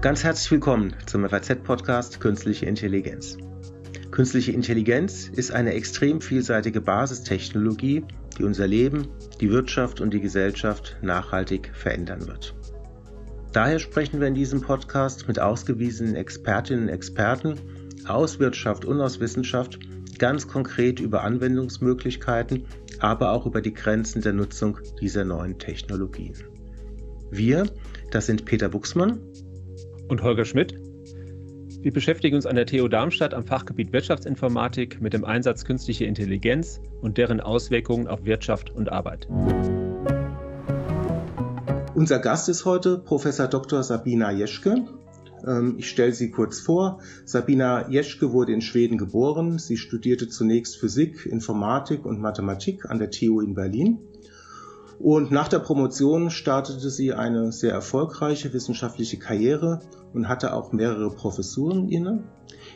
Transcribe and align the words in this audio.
Ganz 0.00 0.24
herzlich 0.24 0.50
willkommen 0.50 0.94
zum 1.04 1.28
FAZ-Podcast 1.28 2.20
Künstliche 2.20 2.64
Intelligenz. 2.64 3.36
Künstliche 4.10 4.50
Intelligenz 4.50 5.28
ist 5.28 5.52
eine 5.52 5.74
extrem 5.74 6.22
vielseitige 6.22 6.80
Basistechnologie, 6.80 8.06
die 8.38 8.44
unser 8.44 8.66
Leben, 8.66 9.08
die 9.42 9.50
Wirtschaft 9.50 10.00
und 10.00 10.14
die 10.14 10.22
Gesellschaft 10.22 10.96
nachhaltig 11.02 11.70
verändern 11.74 12.26
wird. 12.26 12.54
Daher 13.52 13.78
sprechen 13.78 14.20
wir 14.20 14.28
in 14.28 14.34
diesem 14.34 14.62
Podcast 14.62 15.28
mit 15.28 15.38
ausgewiesenen 15.38 16.16
Expertinnen 16.16 16.84
und 16.84 16.88
Experten 16.88 17.56
aus 18.08 18.38
Wirtschaft 18.38 18.86
und 18.86 19.02
aus 19.02 19.20
Wissenschaft 19.20 19.78
ganz 20.18 20.48
konkret 20.48 20.98
über 20.98 21.24
Anwendungsmöglichkeiten, 21.24 22.64
aber 23.00 23.32
auch 23.32 23.44
über 23.44 23.60
die 23.60 23.74
Grenzen 23.74 24.22
der 24.22 24.32
Nutzung 24.32 24.78
dieser 24.98 25.26
neuen 25.26 25.58
Technologien. 25.58 26.36
Wir, 27.30 27.66
das 28.10 28.26
sind 28.26 28.46
Peter 28.46 28.70
Buchsmann 28.70 29.20
und 30.10 30.22
Holger 30.22 30.44
Schmidt. 30.44 30.74
Wir 31.82 31.92
beschäftigen 31.92 32.36
uns 32.36 32.44
an 32.44 32.56
der 32.56 32.66
TU 32.66 32.88
Darmstadt 32.88 33.32
am 33.32 33.44
Fachgebiet 33.44 33.92
Wirtschaftsinformatik 33.92 35.00
mit 35.00 35.14
dem 35.14 35.24
Einsatz 35.24 35.64
künstlicher 35.64 36.04
Intelligenz 36.04 36.80
und 37.00 37.16
deren 37.16 37.40
Auswirkungen 37.40 38.06
auf 38.06 38.24
Wirtschaft 38.24 38.70
und 38.70 38.92
Arbeit. 38.92 39.28
Unser 41.94 42.18
Gast 42.18 42.48
ist 42.48 42.64
heute 42.64 42.98
Professor 42.98 43.46
Dr. 43.46 43.82
Sabina 43.82 44.30
Jeschke. 44.30 44.84
Ähm, 45.46 45.76
ich 45.78 45.88
stelle 45.88 46.12
sie 46.12 46.30
kurz 46.30 46.60
vor. 46.60 47.00
Sabina 47.24 47.88
Jeschke 47.88 48.32
wurde 48.32 48.52
in 48.52 48.60
Schweden 48.60 48.98
geboren. 48.98 49.58
Sie 49.58 49.76
studierte 49.76 50.28
zunächst 50.28 50.76
Physik, 50.76 51.24
Informatik 51.24 52.04
und 52.04 52.20
Mathematik 52.20 52.84
an 52.90 52.98
der 52.98 53.10
TU 53.10 53.40
in 53.40 53.54
Berlin. 53.54 53.98
Und 55.02 55.30
nach 55.30 55.48
der 55.48 55.60
Promotion 55.60 56.28
startete 56.30 56.90
sie 56.90 57.14
eine 57.14 57.52
sehr 57.52 57.72
erfolgreiche 57.72 58.52
wissenschaftliche 58.52 59.18
Karriere 59.18 59.80
und 60.12 60.28
hatte 60.28 60.52
auch 60.52 60.72
mehrere 60.72 61.10
Professuren 61.10 61.88
inne. 61.88 62.22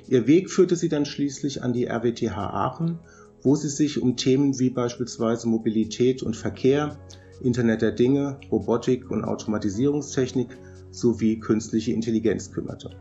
Ihr 0.09 0.27
Weg 0.27 0.51
führte 0.51 0.75
sie 0.75 0.89
dann 0.89 1.05
schließlich 1.05 1.63
an 1.63 1.75
die 1.75 1.87
RWTH 1.87 2.35
Aachen, 2.35 2.99
wo 3.43 3.57
sie 3.57 3.69
sich 3.69 4.01
um 4.01 4.17
Themen 4.17 4.59
wie 4.59 4.71
beispielsweise 4.71 5.49
Mobilität 5.49 6.23
und 6.23 6.35
Verkehr, 6.35 6.97
Internet 7.43 7.83
der 7.83 7.93
Dinge, 7.93 8.39
Robotik 8.51 9.11
und 9.11 9.23
Automatisierungstechnik 9.23 10.57
sowie 10.91 11.39
künstliche 11.41 11.93
Intelligenz 11.93 12.51
kümmerte. 12.51 12.97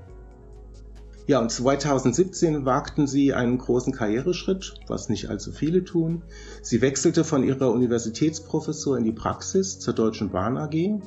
Ja, 1.25 1.39
und 1.39 1.49
2017 1.49 2.65
wagten 2.65 3.07
sie 3.07 3.33
einen 3.33 3.57
großen 3.57 3.93
Karriereschritt, 3.93 4.73
was 4.87 5.07
nicht 5.07 5.29
allzu 5.29 5.53
viele 5.53 5.85
tun. 5.85 6.21
Sie 6.61 6.81
wechselte 6.81 7.23
von 7.23 7.43
ihrer 7.43 7.71
Universitätsprofessur 7.71 8.97
in 8.97 9.05
die 9.05 9.13
Praxis 9.13 9.79
zur 9.79 9.93
Deutschen 9.93 10.31
Bahn 10.31 10.57
AG. 10.57 10.99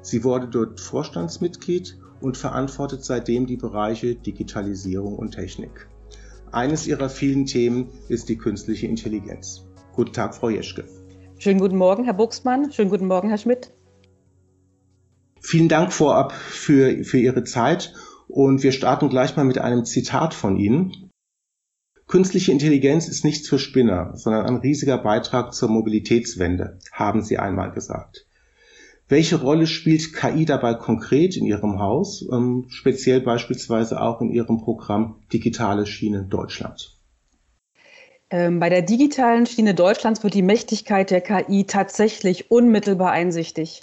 Sie 0.00 0.24
wurde 0.24 0.48
dort 0.48 0.80
Vorstandsmitglied 0.80 1.98
und 2.22 2.38
verantwortet 2.38 3.04
seitdem 3.04 3.46
die 3.46 3.58
Bereiche 3.58 4.14
Digitalisierung 4.14 5.16
und 5.16 5.32
Technik. 5.32 5.88
Eines 6.50 6.86
ihrer 6.86 7.10
vielen 7.10 7.44
Themen 7.44 7.90
ist 8.08 8.30
die 8.30 8.38
künstliche 8.38 8.86
Intelligenz. 8.86 9.66
Guten 9.92 10.14
Tag, 10.14 10.34
Frau 10.34 10.48
Jeschke. 10.48 10.84
Schönen 11.36 11.60
guten 11.60 11.76
Morgen, 11.76 12.04
Herr 12.04 12.14
Buchsmann. 12.14 12.72
Schönen 12.72 12.88
guten 12.88 13.06
Morgen, 13.06 13.28
Herr 13.28 13.38
Schmidt. 13.38 13.70
Vielen 15.40 15.68
Dank 15.68 15.92
vorab 15.92 16.32
für, 16.32 17.04
für 17.04 17.18
Ihre 17.18 17.44
Zeit 17.44 17.92
und 18.28 18.62
wir 18.62 18.72
starten 18.72 19.08
gleich 19.08 19.36
mal 19.36 19.44
mit 19.44 19.58
einem 19.58 19.84
Zitat 19.84 20.34
von 20.34 20.56
Ihnen. 20.56 21.10
Künstliche 22.06 22.52
Intelligenz 22.52 23.08
ist 23.08 23.24
nichts 23.24 23.48
für 23.48 23.58
Spinner, 23.58 24.16
sondern 24.16 24.46
ein 24.46 24.56
riesiger 24.56 24.96
Beitrag 24.98 25.52
zur 25.52 25.68
Mobilitätswende, 25.68 26.78
haben 26.92 27.22
Sie 27.22 27.38
einmal 27.38 27.72
gesagt. 27.72 28.26
Welche 29.08 29.40
Rolle 29.40 29.66
spielt 29.66 30.12
KI 30.14 30.44
dabei 30.44 30.74
konkret 30.74 31.36
in 31.36 31.46
Ihrem 31.46 31.78
Haus, 31.78 32.26
ähm, 32.30 32.66
speziell 32.68 33.20
beispielsweise 33.20 34.00
auch 34.00 34.20
in 34.20 34.30
Ihrem 34.30 34.58
Programm 34.58 35.16
Digitale 35.32 35.86
Schiene 35.86 36.24
Deutschland? 36.24 36.94
Ähm, 38.30 38.60
bei 38.60 38.68
der 38.68 38.82
digitalen 38.82 39.46
Schiene 39.46 39.74
Deutschlands 39.74 40.22
wird 40.22 40.34
die 40.34 40.42
Mächtigkeit 40.42 41.10
der 41.10 41.22
KI 41.22 41.64
tatsächlich 41.64 42.50
unmittelbar 42.50 43.10
einsichtig. 43.10 43.82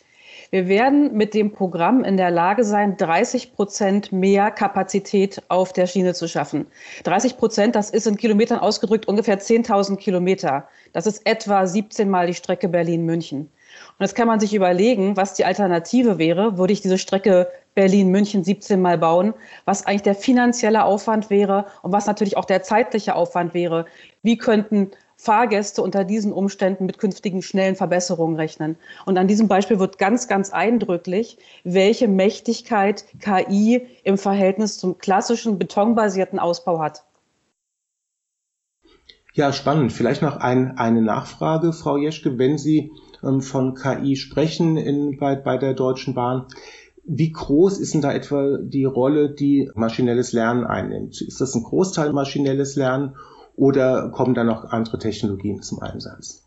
Wir 0.52 0.68
werden 0.68 1.16
mit 1.16 1.34
dem 1.34 1.52
Programm 1.52 2.04
in 2.04 2.18
der 2.18 2.32
Lage 2.32 2.64
sein, 2.64 2.98
30 2.98 3.54
Prozent 3.54 4.12
mehr 4.12 4.52
Kapazität 4.52 5.42
auf 5.48 5.74
der 5.74 5.88
Schiene 5.88 6.14
zu 6.14 6.28
schaffen. 6.28 6.68
30 7.04 7.38
Prozent, 7.38 7.76
das 7.76 7.90
ist 7.90 8.08
in 8.08 8.18
Kilometern 8.18 8.60
ausgedrückt 8.60 9.08
ungefähr 9.08 9.40
10.000 9.40 9.98
Kilometer. 9.98 10.68
Das 10.94 11.08
ist 11.08 11.26
etwa 11.26 11.66
17 11.66 12.10
Mal 12.10 12.28
die 12.28 12.34
Strecke 12.34 12.70
Berlin-München. 12.70 13.50
Und 13.98 14.04
jetzt 14.04 14.16
kann 14.16 14.28
man 14.28 14.40
sich 14.40 14.54
überlegen, 14.54 15.18
was 15.18 15.34
die 15.34 15.46
Alternative 15.46 16.18
wäre. 16.18 16.58
Würde 16.58 16.74
ich 16.74 16.82
diese 16.82 16.98
Strecke 16.98 17.50
Berlin-München 17.74 18.44
17 18.44 18.82
Mal 18.82 18.98
bauen, 18.98 19.34
was 19.66 19.86
eigentlich 19.86 20.04
der 20.04 20.16
finanzielle 20.16 20.86
Aufwand 20.86 21.30
wäre 21.30 21.66
und 21.82 21.92
was 21.92 22.06
natürlich 22.06 22.38
auch 22.38 22.46
der 22.46 22.64
zeitliche 22.64 23.16
Aufwand 23.16 23.54
wäre. 23.54 23.86
Wie 24.24 24.38
könnten 24.38 24.92
Fahrgäste 25.26 25.82
unter 25.82 26.04
diesen 26.04 26.32
Umständen 26.32 26.86
mit 26.86 27.00
künftigen 27.00 27.42
schnellen 27.42 27.76
Verbesserungen 27.76 28.36
rechnen. 28.36 28.78
Und 29.06 29.18
an 29.18 29.28
diesem 29.28 29.48
Beispiel 29.48 29.80
wird 29.80 29.98
ganz, 29.98 30.28
ganz 30.28 30.52
eindrücklich, 30.52 31.40
welche 31.64 32.08
Mächtigkeit 32.08 33.06
KI 33.20 33.88
im 34.04 34.20
Verhältnis 34.20 34.78
zum 34.78 35.00
klassischen 35.00 35.58
betonbasierten 35.58 36.38
Ausbau 36.38 36.80
hat. 36.80 37.04
Ja, 39.34 39.52
spannend. 39.52 39.92
Vielleicht 39.92 40.22
noch 40.22 40.38
ein, 40.38 40.78
eine 40.78 41.02
Nachfrage, 41.02 41.74
Frau 41.74 41.98
Jeschke, 41.98 42.38
wenn 42.38 42.58
Sie 42.58 42.92
ähm, 43.24 43.42
von 43.42 43.74
KI 43.74 44.16
sprechen 44.16 44.78
in, 44.78 45.18
bei, 45.18 45.36
bei 45.36 45.58
der 45.58 45.74
Deutschen 45.74 46.14
Bahn. 46.14 46.46
Wie 47.04 47.32
groß 47.32 47.80
ist 47.80 47.94
denn 47.94 48.02
da 48.02 48.14
etwa 48.14 48.58
die 48.62 48.86
Rolle, 48.86 49.30
die 49.30 49.70
maschinelles 49.76 50.32
Lernen 50.32 50.64
einnimmt? 50.64 51.20
Ist 51.22 51.42
das 51.42 51.54
ein 51.56 51.64
Großteil 51.64 52.14
maschinelles 52.14 52.76
Lernen 52.76 53.16
oder 53.56 54.10
kommen 54.10 54.34
da 54.34 54.44
noch 54.44 54.72
andere 54.72 55.00
Technologien 55.00 55.62
zum 55.62 55.82
Einsatz? 55.82 56.46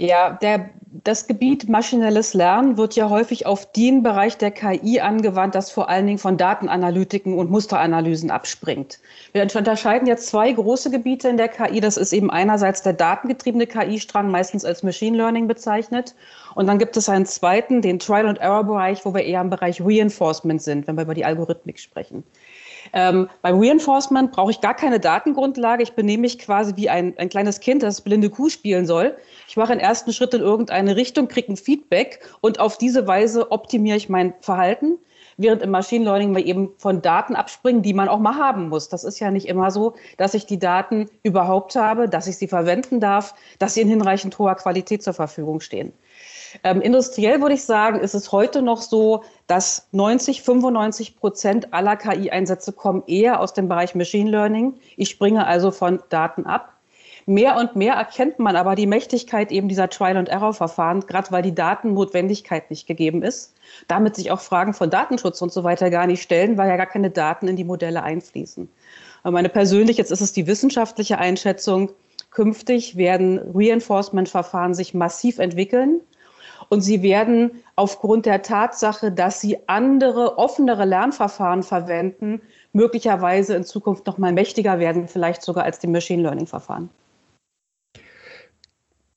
Ja, 0.00 0.30
der, 0.30 0.70
das 1.02 1.26
Gebiet 1.26 1.68
maschinelles 1.68 2.32
Lernen 2.32 2.76
wird 2.76 2.94
ja 2.94 3.10
häufig 3.10 3.46
auf 3.46 3.72
den 3.72 4.04
Bereich 4.04 4.38
der 4.38 4.52
KI 4.52 5.00
angewandt, 5.00 5.56
das 5.56 5.72
vor 5.72 5.88
allen 5.88 6.06
Dingen 6.06 6.18
von 6.18 6.36
Datenanalytiken 6.36 7.36
und 7.36 7.50
Musteranalysen 7.50 8.30
abspringt. 8.30 9.00
Wir 9.32 9.42
unterscheiden 9.42 10.06
jetzt 10.06 10.28
zwei 10.28 10.52
große 10.52 10.92
Gebiete 10.92 11.28
in 11.28 11.36
der 11.36 11.48
KI. 11.48 11.80
Das 11.80 11.96
ist 11.96 12.12
eben 12.12 12.30
einerseits 12.30 12.82
der 12.82 12.92
datengetriebene 12.92 13.66
KI-Strang, 13.66 14.30
meistens 14.30 14.64
als 14.64 14.84
Machine 14.84 15.16
Learning 15.16 15.48
bezeichnet. 15.48 16.14
Und 16.54 16.68
dann 16.68 16.78
gibt 16.78 16.96
es 16.96 17.08
einen 17.08 17.26
zweiten, 17.26 17.82
den 17.82 17.98
Trial-and-Error-Bereich, 17.98 19.04
wo 19.04 19.14
wir 19.14 19.24
eher 19.24 19.40
im 19.40 19.50
Bereich 19.50 19.80
Reinforcement 19.80 20.62
sind, 20.62 20.86
wenn 20.86 20.96
wir 20.96 21.02
über 21.02 21.14
die 21.14 21.24
Algorithmik 21.24 21.80
sprechen. 21.80 22.22
Ähm, 22.92 23.28
beim 23.42 23.58
Reinforcement 23.58 24.32
brauche 24.32 24.50
ich 24.50 24.60
gar 24.60 24.74
keine 24.74 25.00
Datengrundlage. 25.00 25.82
Ich 25.82 25.92
benehme 25.92 26.22
mich 26.22 26.38
quasi 26.38 26.76
wie 26.76 26.88
ein, 26.88 27.14
ein 27.18 27.28
kleines 27.28 27.60
Kind, 27.60 27.82
das 27.82 28.00
blinde 28.00 28.30
Kuh 28.30 28.48
spielen 28.48 28.86
soll. 28.86 29.16
Ich 29.48 29.56
mache 29.56 29.72
einen 29.72 29.80
ersten 29.80 30.12
Schritt 30.12 30.34
in 30.34 30.40
irgendeine 30.40 30.96
Richtung, 30.96 31.28
kriege 31.28 31.52
ein 31.52 31.56
Feedback 31.56 32.20
und 32.40 32.60
auf 32.60 32.78
diese 32.78 33.06
Weise 33.06 33.50
optimiere 33.50 33.96
ich 33.96 34.08
mein 34.08 34.34
Verhalten. 34.40 34.98
Während 35.40 35.62
im 35.62 35.70
Machine 35.70 36.04
Learning 36.04 36.34
wir 36.34 36.44
eben 36.44 36.70
von 36.78 37.00
Daten 37.00 37.36
abspringen, 37.36 37.82
die 37.82 37.94
man 37.94 38.08
auch 38.08 38.18
mal 38.18 38.34
haben 38.34 38.68
muss. 38.70 38.88
Das 38.88 39.04
ist 39.04 39.20
ja 39.20 39.30
nicht 39.30 39.46
immer 39.46 39.70
so, 39.70 39.94
dass 40.16 40.34
ich 40.34 40.46
die 40.46 40.58
Daten 40.58 41.08
überhaupt 41.22 41.76
habe, 41.76 42.08
dass 42.08 42.26
ich 42.26 42.36
sie 42.36 42.48
verwenden 42.48 42.98
darf, 42.98 43.34
dass 43.60 43.74
sie 43.74 43.82
in 43.82 43.88
hinreichend 43.88 44.36
hoher 44.40 44.56
Qualität 44.56 45.04
zur 45.04 45.12
Verfügung 45.12 45.60
stehen. 45.60 45.92
Ähm, 46.64 46.80
industriell 46.80 47.40
würde 47.40 47.54
ich 47.54 47.64
sagen, 47.64 48.00
ist 48.00 48.14
es 48.14 48.32
heute 48.32 48.62
noch 48.62 48.80
so, 48.80 49.24
dass 49.46 49.88
90, 49.92 50.42
95 50.42 51.16
Prozent 51.16 51.74
aller 51.74 51.96
KI-Einsätze 51.96 52.72
kommen 52.72 53.02
eher 53.06 53.40
aus 53.40 53.52
dem 53.52 53.68
Bereich 53.68 53.94
Machine 53.94 54.30
Learning. 54.30 54.74
Ich 54.96 55.10
springe 55.10 55.46
also 55.46 55.70
von 55.70 56.00
Daten 56.08 56.46
ab. 56.46 56.72
Mehr 57.26 57.56
und 57.56 57.76
mehr 57.76 57.92
erkennt 57.92 58.38
man 58.38 58.56
aber 58.56 58.74
die 58.74 58.86
Mächtigkeit 58.86 59.52
eben 59.52 59.68
dieser 59.68 59.90
Trial-and-Error-Verfahren, 59.90 61.00
gerade 61.06 61.30
weil 61.30 61.42
die 61.42 61.54
Datennotwendigkeit 61.54 62.70
nicht 62.70 62.86
gegeben 62.86 63.22
ist. 63.22 63.54
Damit 63.86 64.16
sich 64.16 64.30
auch 64.30 64.40
Fragen 64.40 64.72
von 64.72 64.88
Datenschutz 64.88 65.42
und 65.42 65.52
so 65.52 65.62
weiter 65.62 65.90
gar 65.90 66.06
nicht 66.06 66.22
stellen, 66.22 66.56
weil 66.56 66.70
ja 66.70 66.76
gar 66.76 66.86
keine 66.86 67.10
Daten 67.10 67.46
in 67.46 67.56
die 67.56 67.64
Modelle 67.64 68.02
einfließen. 68.02 68.70
Meine 69.24 69.50
persönlich, 69.50 69.98
jetzt 69.98 70.10
ist 70.10 70.22
es 70.22 70.32
die 70.32 70.46
wissenschaftliche 70.46 71.18
Einschätzung, 71.18 71.90
künftig 72.30 72.96
werden 72.96 73.40
Reinforcement-Verfahren 73.54 74.72
sich 74.72 74.94
massiv 74.94 75.38
entwickeln 75.38 76.00
und 76.68 76.80
sie 76.80 77.02
werden 77.02 77.62
aufgrund 77.76 78.26
der 78.26 78.42
Tatsache, 78.42 79.10
dass 79.10 79.40
sie 79.40 79.58
andere, 79.68 80.38
offenere 80.38 80.84
Lernverfahren 80.84 81.62
verwenden, 81.62 82.40
möglicherweise 82.72 83.54
in 83.54 83.64
Zukunft 83.64 84.06
noch 84.06 84.18
mal 84.18 84.32
mächtiger 84.32 84.78
werden, 84.78 85.08
vielleicht 85.08 85.42
sogar 85.42 85.64
als 85.64 85.78
die 85.78 85.86
Machine 85.86 86.22
Learning 86.22 86.46
Verfahren. 86.46 86.90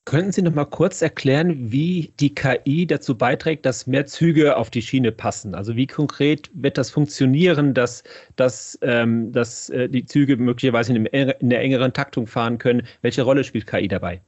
Könnten 0.04 0.32
Sie 0.32 0.42
noch 0.42 0.52
mal 0.52 0.64
kurz 0.64 1.00
erklären, 1.00 1.70
wie 1.70 2.12
die 2.18 2.34
KI 2.34 2.88
dazu 2.88 3.16
beiträgt, 3.16 3.64
dass 3.64 3.86
mehr 3.86 4.04
Züge 4.04 4.56
auf 4.56 4.68
die 4.68 4.82
Schiene 4.82 5.12
passen? 5.12 5.54
Also 5.54 5.76
wie 5.76 5.86
konkret 5.86 6.50
wird 6.54 6.76
das 6.76 6.90
funktionieren, 6.90 7.72
dass, 7.72 8.02
dass, 8.34 8.76
ähm, 8.82 9.30
dass 9.30 9.70
äh, 9.70 9.88
die 9.88 10.04
Züge 10.04 10.36
möglicherweise 10.36 10.92
in, 10.92 11.06
in 11.06 11.50
der 11.50 11.60
engeren 11.60 11.92
Taktung 11.92 12.26
fahren 12.26 12.58
können? 12.58 12.82
Welche 13.00 13.22
Rolle 13.22 13.44
spielt 13.44 13.68
KI 13.68 13.86
dabei? 13.86 14.20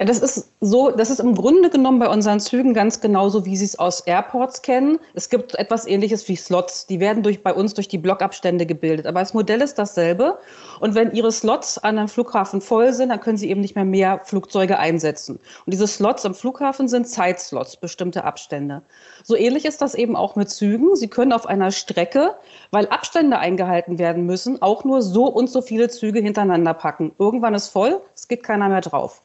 Ja, 0.00 0.06
das 0.06 0.20
ist 0.20 0.52
so, 0.60 0.92
das 0.92 1.10
ist 1.10 1.18
im 1.18 1.34
Grunde 1.34 1.70
genommen 1.70 1.98
bei 1.98 2.08
unseren 2.08 2.38
Zügen 2.38 2.72
ganz 2.72 3.00
genauso, 3.00 3.44
wie 3.44 3.56
Sie 3.56 3.64
es 3.64 3.80
aus 3.80 4.02
Airports 4.02 4.62
kennen. 4.62 5.00
Es 5.14 5.28
gibt 5.28 5.56
etwas 5.56 5.88
ähnliches 5.88 6.28
wie 6.28 6.36
Slots. 6.36 6.86
Die 6.86 7.00
werden 7.00 7.24
durch, 7.24 7.42
bei 7.42 7.52
uns 7.52 7.74
durch 7.74 7.88
die 7.88 7.98
Blockabstände 7.98 8.64
gebildet. 8.64 9.08
Aber 9.08 9.18
das 9.18 9.34
Modell 9.34 9.60
ist 9.60 9.76
dasselbe. 9.76 10.38
Und 10.78 10.94
wenn 10.94 11.10
Ihre 11.10 11.32
Slots 11.32 11.78
an 11.78 11.98
einem 11.98 12.06
Flughafen 12.06 12.60
voll 12.60 12.92
sind, 12.92 13.08
dann 13.08 13.18
können 13.18 13.38
Sie 13.38 13.50
eben 13.50 13.60
nicht 13.60 13.74
mehr 13.74 13.84
mehr 13.84 14.20
Flugzeuge 14.22 14.78
einsetzen. 14.78 15.40
Und 15.66 15.74
diese 15.74 15.88
Slots 15.88 16.24
am 16.24 16.36
Flughafen 16.36 16.86
sind 16.86 17.08
Zeitslots, 17.08 17.76
bestimmte 17.76 18.22
Abstände. 18.22 18.82
So 19.24 19.34
ähnlich 19.34 19.64
ist 19.64 19.82
das 19.82 19.96
eben 19.96 20.14
auch 20.14 20.36
mit 20.36 20.48
Zügen. 20.48 20.94
Sie 20.94 21.08
können 21.08 21.32
auf 21.32 21.46
einer 21.46 21.72
Strecke, 21.72 22.36
weil 22.70 22.86
Abstände 22.86 23.40
eingehalten 23.40 23.98
werden 23.98 24.26
müssen, 24.26 24.62
auch 24.62 24.84
nur 24.84 25.02
so 25.02 25.26
und 25.26 25.50
so 25.50 25.60
viele 25.60 25.88
Züge 25.88 26.20
hintereinander 26.20 26.74
packen. 26.74 27.10
Irgendwann 27.18 27.54
ist 27.54 27.66
voll, 27.66 28.00
es 28.14 28.28
geht 28.28 28.44
keiner 28.44 28.68
mehr 28.68 28.80
drauf. 28.80 29.22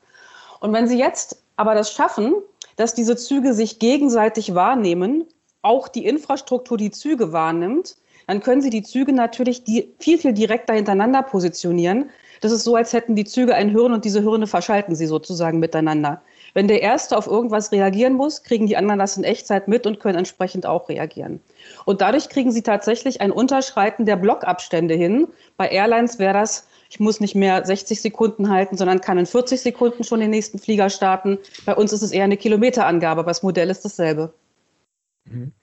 Und 0.63 0.71
wenn 0.71 0.88
Sie 0.88 0.98
jetzt 0.98 1.44
aber 1.57 1.75
das 1.75 1.92
schaffen, 1.92 2.36
dass 2.77 2.95
diese 2.95 3.18
Züge 3.18 3.54
sich 3.54 3.80
gegenseitig 3.80 4.56
wahrnehmen, 4.56 5.25
auch 5.62 5.89
die 5.89 6.06
Infrastruktur 6.06 6.77
die 6.77 6.89
Züge 6.89 7.33
wahrnimmt, 7.33 7.98
dann 8.27 8.39
können 8.39 8.62
Sie 8.62 8.69
die 8.69 8.81
Züge 8.81 9.12
natürlich 9.12 9.65
die 9.65 9.94
viel, 10.00 10.18
viel 10.18 10.31
direkter 10.31 10.74
hintereinander 10.74 11.21
positionieren. 11.21 12.10
Das 12.39 12.54
ist 12.54 12.63
so, 12.63 12.77
als 12.77 12.94
hätten 12.94 13.18
die 13.18 13.25
Züge 13.25 13.56
ein 13.56 13.71
Hirn 13.71 13.92
und 13.92 14.06
diese 14.06 14.21
Hirne 14.21 14.48
verschalten 14.48 14.95
sie 14.95 15.06
sozusagen 15.06 15.60
miteinander. 15.60 16.21
Wenn 16.54 16.69
der 16.69 16.81
Erste 16.81 17.18
auf 17.18 17.27
irgendwas 17.27 17.74
reagieren 17.74 18.13
muss, 18.13 18.44
kriegen 18.44 18.65
die 18.65 18.77
anderen 18.77 19.00
das 19.00 19.18
in 19.18 19.25
Echtzeit 19.25 19.68
mit 19.68 19.86
und 19.86 20.00
können 20.00 20.18
entsprechend 20.18 20.65
auch 20.65 20.88
reagieren. 20.88 21.42
Und 21.83 22.00
dadurch 22.00 22.30
kriegen 22.30 22.54
sie 22.54 22.62
tatsächlich 22.62 23.19
ein 23.19 23.31
Unterschreiten 23.31 24.06
der 24.06 24.15
Blockabstände 24.15 24.94
hin. 24.94 25.27
Bei 25.57 25.68
Airlines 25.68 26.19
wäre 26.19 26.33
das 26.33 26.68
ich 26.93 26.99
muss 26.99 27.19
nicht 27.19 27.33
mehr 27.33 27.65
60 27.65 27.99
Sekunden 28.01 28.51
halten, 28.51 28.77
sondern 28.77 29.01
kann 29.01 29.17
in 29.17 29.25
40 29.25 29.59
Sekunden 29.59 30.03
schon 30.03 30.19
den 30.19 30.29
nächsten 30.29 30.59
Flieger 30.59 30.91
starten. 30.91 31.39
Bei 31.65 31.73
uns 31.73 31.91
ist 31.91 32.03
es 32.03 32.11
eher 32.11 32.23
eine 32.23 32.37
Kilometerangabe, 32.37 33.21
aber 33.21 33.31
das 33.31 33.41
Modell 33.41 33.71
ist 33.71 33.83
dasselbe. 33.83 34.31
Mhm. 35.25 35.53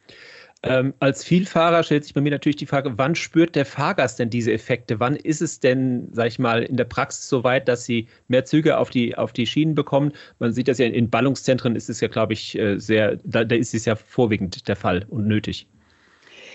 Ähm, 0.65 0.93
als 0.99 1.23
Vielfahrer 1.23 1.85
stellt 1.85 2.03
sich 2.03 2.15
bei 2.15 2.21
mir 2.21 2.33
natürlich 2.33 2.57
die 2.57 2.67
Frage, 2.67 2.99
wann 2.99 3.15
spürt 3.15 3.55
der 3.55 3.65
Fahrgast 3.65 4.19
denn 4.19 4.29
diese 4.29 4.53
Effekte? 4.53 4.99
Wann 4.99 5.15
ist 5.15 5.41
es 5.41 5.61
denn, 5.61 6.09
sag 6.11 6.27
ich 6.27 6.41
mal, 6.41 6.65
in 6.65 6.77
der 6.77 6.85
Praxis 6.85 7.29
so 7.29 7.45
weit, 7.45 7.69
dass 7.69 7.85
sie 7.85 8.09
mehr 8.27 8.45
Züge 8.45 8.77
auf 8.77 8.91
die, 8.91 9.17
auf 9.17 9.33
die 9.33 9.47
Schienen 9.47 9.77
bekommen? 9.77 10.13
Man 10.41 10.53
sieht 10.53 10.67
das 10.67 10.79
ja 10.79 10.87
in 10.87 11.11
Ballungszentren 11.11 11.77
ist 11.77 11.89
es 11.89 12.01
ja, 12.01 12.09
glaube 12.09 12.33
ich, 12.33 12.59
äh, 12.59 12.77
sehr, 12.77 13.19
da, 13.23 13.45
da 13.45 13.55
ist 13.55 13.73
es 13.73 13.85
ja 13.85 13.95
vorwiegend 13.95 14.67
der 14.67 14.75
Fall 14.75 15.07
und 15.09 15.29
nötig. 15.29 15.69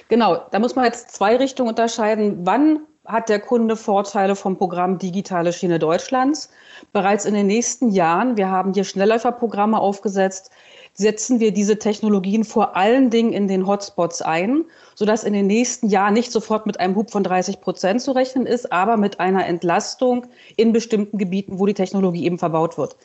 Genau, 0.09 0.45
da 0.51 0.59
muss 0.59 0.75
man 0.75 0.83
jetzt 0.83 1.11
zwei 1.11 1.37
Richtungen 1.37 1.69
unterscheiden. 1.69 2.45
Wann 2.45 2.81
hat 3.05 3.29
der 3.29 3.39
Kunde 3.39 3.75
Vorteile 3.75 4.35
vom 4.35 4.57
Programm 4.57 4.97
Digitale 4.97 5.53
Schiene 5.53 5.79
Deutschlands. 5.79 6.49
Bereits 6.91 7.25
in 7.25 7.33
den 7.33 7.47
nächsten 7.47 7.91
Jahren, 7.91 8.37
wir 8.37 8.49
haben 8.49 8.73
hier 8.73 8.83
Schnellläuferprogramme 8.83 9.79
aufgesetzt, 9.79 10.51
setzen 10.93 11.39
wir 11.39 11.51
diese 11.51 11.77
Technologien 11.77 12.45
vor 12.45 12.75
allen 12.75 13.09
Dingen 13.09 13.33
in 13.33 13.47
den 13.47 13.67
Hotspots 13.67 14.21
ein, 14.21 14.63
sodass 14.95 15.25
in 15.25 15.33
den 15.33 15.45
nächsten 15.45 15.89
Jahren 15.89 16.13
nicht 16.13 16.31
sofort 16.31 16.65
mit 16.65 16.79
einem 16.79 16.95
Hub 16.95 17.11
von 17.11 17.23
30 17.23 17.59
Prozent 17.59 18.01
zu 18.01 18.13
rechnen 18.13 18.45
ist, 18.45 18.71
aber 18.71 18.95
mit 18.95 19.19
einer 19.19 19.45
Entlastung 19.45 20.25
in 20.55 20.71
bestimmten 20.71 21.17
Gebieten, 21.17 21.59
wo 21.59 21.65
die 21.65 21.73
Technologie 21.73 22.25
eben 22.25 22.39
verbaut 22.39 22.77
wird. 22.77 22.95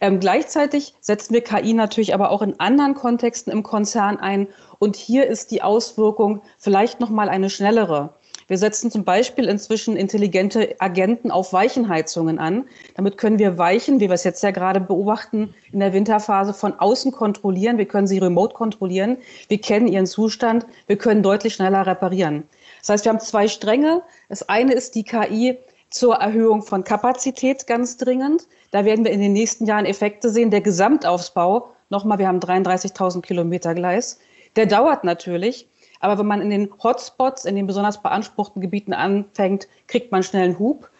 Ähm, 0.00 0.20
gleichzeitig 0.20 0.94
setzen 1.00 1.34
wir 1.34 1.42
KI 1.42 1.72
natürlich 1.74 2.14
aber 2.14 2.30
auch 2.30 2.42
in 2.42 2.58
anderen 2.60 2.94
Kontexten 2.94 3.52
im 3.52 3.62
Konzern 3.62 4.18
ein. 4.18 4.48
Und 4.78 4.96
hier 4.96 5.26
ist 5.26 5.50
die 5.50 5.62
Auswirkung 5.62 6.42
vielleicht 6.58 7.00
noch 7.00 7.10
mal 7.10 7.28
eine 7.28 7.50
schnellere. 7.50 8.14
Wir 8.48 8.58
setzen 8.58 8.90
zum 8.90 9.04
Beispiel 9.04 9.46
inzwischen 9.48 9.96
intelligente 9.96 10.74
Agenten 10.78 11.30
auf 11.30 11.52
Weichenheizungen 11.52 12.38
an. 12.38 12.64
Damit 12.96 13.18
können 13.18 13.38
wir 13.38 13.58
Weichen, 13.58 14.00
wie 14.00 14.08
wir 14.08 14.14
es 14.14 14.24
jetzt 14.24 14.42
ja 14.42 14.50
gerade 14.50 14.80
beobachten, 14.80 15.54
in 15.72 15.80
der 15.80 15.92
Winterphase 15.92 16.52
von 16.52 16.74
außen 16.74 17.12
kontrollieren. 17.12 17.78
Wir 17.78 17.86
können 17.86 18.06
sie 18.06 18.18
remote 18.18 18.54
kontrollieren. 18.54 19.18
Wir 19.48 19.60
kennen 19.60 19.88
ihren 19.88 20.06
Zustand. 20.06 20.66
Wir 20.86 20.96
können 20.96 21.22
deutlich 21.22 21.54
schneller 21.54 21.86
reparieren. 21.86 22.44
Das 22.80 22.88
heißt, 22.88 23.04
wir 23.04 23.10
haben 23.10 23.20
zwei 23.20 23.48
Stränge. 23.48 24.02
Das 24.28 24.48
eine 24.48 24.72
ist 24.72 24.94
die 24.94 25.04
KI 25.04 25.56
zur 25.90 26.16
Erhöhung 26.16 26.62
von 26.62 26.84
Kapazität 26.84 27.66
ganz 27.66 27.96
dringend. 27.96 28.48
Da 28.70 28.84
werden 28.84 29.04
wir 29.04 29.12
in 29.12 29.20
den 29.20 29.34
nächsten 29.34 29.66
Jahren 29.66 29.84
Effekte 29.84 30.30
sehen. 30.30 30.50
Der 30.50 30.62
Gesamtausbau, 30.62 31.70
nochmal, 31.90 32.18
wir 32.18 32.28
haben 32.28 32.40
33.000 32.40 33.20
Kilometer 33.20 33.74
Gleis, 33.74 34.18
der 34.56 34.66
dauert 34.66 35.04
natürlich. 35.04 35.68
Aber 36.02 36.18
wenn 36.18 36.26
man 36.26 36.42
in 36.42 36.50
den 36.50 36.68
Hotspots, 36.82 37.44
in 37.44 37.54
den 37.54 37.66
besonders 37.66 38.02
beanspruchten 38.02 38.60
Gebieten 38.60 38.92
anfängt, 38.92 39.68
kriegt 39.86 40.10
man 40.12 40.22
schnell 40.22 40.44
einen 40.44 40.58
Hub. 40.58 40.90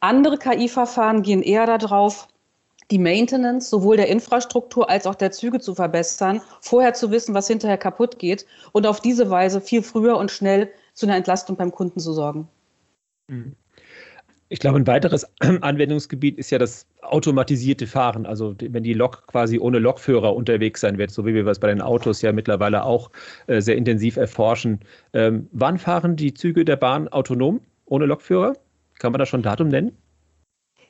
Andere 0.00 0.38
KI-Verfahren 0.38 1.22
gehen 1.22 1.42
eher 1.42 1.66
darauf, 1.66 2.26
die 2.90 2.98
Maintenance 2.98 3.68
sowohl 3.68 3.96
der 3.96 4.08
Infrastruktur 4.08 4.88
als 4.88 5.06
auch 5.06 5.14
der 5.14 5.30
Züge 5.30 5.60
zu 5.60 5.74
verbessern, 5.74 6.40
vorher 6.60 6.94
zu 6.94 7.10
wissen, 7.10 7.34
was 7.34 7.48
hinterher 7.48 7.76
kaputt 7.76 8.18
geht 8.18 8.46
und 8.72 8.86
auf 8.86 9.00
diese 9.00 9.28
Weise 9.28 9.60
viel 9.60 9.82
früher 9.82 10.16
und 10.16 10.30
schnell 10.30 10.70
zu 10.94 11.06
einer 11.06 11.16
Entlastung 11.16 11.56
beim 11.56 11.72
Kunden 11.72 12.00
zu 12.00 12.12
sorgen. 12.12 12.48
Mhm. 13.28 13.56
Ich 14.48 14.60
glaube, 14.60 14.78
ein 14.78 14.86
weiteres 14.86 15.26
Anwendungsgebiet 15.60 16.38
ist 16.38 16.50
ja 16.50 16.58
das 16.58 16.86
automatisierte 17.02 17.86
Fahren. 17.86 18.26
Also 18.26 18.54
wenn 18.60 18.84
die 18.84 18.94
Lok 18.94 19.26
quasi 19.26 19.58
ohne 19.58 19.78
Lokführer 19.80 20.34
unterwegs 20.36 20.80
sein 20.80 20.98
wird, 20.98 21.10
so 21.10 21.26
wie 21.26 21.34
wir 21.34 21.46
es 21.46 21.58
bei 21.58 21.68
den 21.68 21.80
Autos 21.80 22.22
ja 22.22 22.32
mittlerweile 22.32 22.84
auch 22.84 23.10
äh, 23.48 23.60
sehr 23.60 23.76
intensiv 23.76 24.16
erforschen. 24.16 24.80
Ähm, 25.12 25.48
wann 25.52 25.78
fahren 25.78 26.16
die 26.16 26.32
Züge 26.34 26.64
der 26.64 26.76
Bahn 26.76 27.08
autonom 27.08 27.60
ohne 27.86 28.06
Lokführer? 28.06 28.54
Kann 28.98 29.12
man 29.12 29.18
da 29.18 29.26
schon 29.26 29.40
ein 29.40 29.44
Datum 29.44 29.68
nennen? 29.68 29.96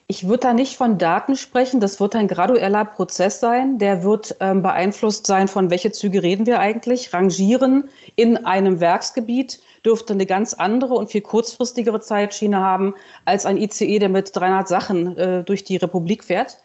Ich 0.08 0.28
würde 0.28 0.38
da 0.38 0.52
nicht 0.52 0.76
von 0.76 0.98
Daten 0.98 1.34
sprechen. 1.34 1.80
Das 1.80 1.98
wird 1.98 2.14
ein 2.14 2.28
gradueller 2.28 2.84
Prozess 2.84 3.40
sein. 3.40 3.78
Der 3.78 4.04
wird 4.04 4.36
ähm, 4.38 4.62
beeinflusst 4.62 5.26
sein, 5.26 5.48
von 5.48 5.68
welche 5.68 5.90
Züge 5.90 6.22
reden 6.22 6.46
wir 6.46 6.60
eigentlich. 6.60 7.12
Rangieren 7.12 7.88
in 8.14 8.46
einem 8.46 8.78
Werksgebiet 8.78 9.60
dürfte 9.84 10.12
eine 10.12 10.26
ganz 10.26 10.54
andere 10.54 10.94
und 10.94 11.10
viel 11.10 11.22
kurzfristigere 11.22 12.00
Zeitschiene 12.00 12.58
haben 12.58 12.94
als 13.24 13.46
ein 13.46 13.56
ICE, 13.56 13.98
der 13.98 14.08
mit 14.08 14.30
300 14.34 14.68
Sachen 14.68 15.16
äh, 15.18 15.42
durch 15.42 15.64
die 15.64 15.76
Republik 15.76 16.22
fährt. 16.22 16.58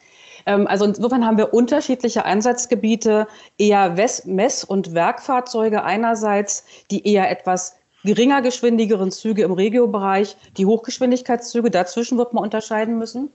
Ähm, 0.45 0.67
also 0.67 0.85
insofern 0.85 1.25
haben 1.25 1.39
wir 1.39 1.51
unterschiedliche 1.51 2.25
Einsatzgebiete, 2.25 3.27
eher 3.57 3.95
Mess- 4.25 4.63
und 4.63 4.93
Werkfahrzeuge 4.93 5.83
einerseits, 5.83 6.63
die 6.91 7.07
eher 7.07 7.31
etwas 7.31 7.75
geringer 8.03 8.41
geschwindigeren 8.41 9.11
Züge 9.11 9.43
im 9.43 9.51
Regiobereich, 9.51 10.35
die 10.57 10.65
Hochgeschwindigkeitszüge, 10.65 11.71
dazwischen 11.71 12.17
wird 12.17 12.33
man 12.33 12.43
unterscheiden 12.43 12.97
müssen. 12.97 13.31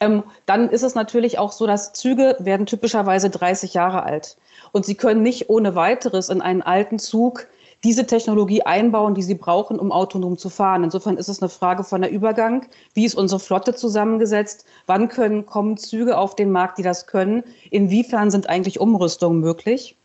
Ähm, 0.00 0.24
dann 0.46 0.68
ist 0.68 0.82
es 0.82 0.94
natürlich 0.94 1.38
auch 1.38 1.52
so, 1.52 1.66
dass 1.66 1.92
Züge 1.92 2.36
werden 2.38 2.66
typischerweise 2.66 3.30
30 3.30 3.74
Jahre 3.74 4.02
alt. 4.02 4.36
Und 4.72 4.84
sie 4.84 4.94
können 4.94 5.22
nicht 5.22 5.48
ohne 5.48 5.74
weiteres 5.74 6.28
in 6.28 6.40
einen 6.40 6.62
alten 6.62 6.98
Zug 6.98 7.46
diese 7.84 8.06
Technologie 8.06 8.62
einbauen, 8.62 9.14
die 9.14 9.22
sie 9.22 9.34
brauchen, 9.34 9.78
um 9.78 9.92
autonom 9.92 10.38
zu 10.38 10.48
fahren. 10.48 10.82
Insofern 10.82 11.18
ist 11.18 11.28
es 11.28 11.42
eine 11.42 11.48
Frage 11.48 11.84
von 11.84 12.00
der 12.00 12.10
Übergang. 12.10 12.66
Wie 12.94 13.04
ist 13.04 13.14
unsere 13.14 13.38
Flotte 13.38 13.74
zusammengesetzt? 13.74 14.66
Wann 14.86 15.08
können, 15.08 15.46
kommen 15.46 15.76
Züge 15.76 16.18
auf 16.18 16.34
den 16.34 16.50
Markt, 16.50 16.78
die 16.78 16.82
das 16.82 17.06
können? 17.06 17.44
Inwiefern 17.70 18.30
sind 18.30 18.48
eigentlich 18.48 18.80
Umrüstungen 18.80 19.40
möglich? 19.40 19.96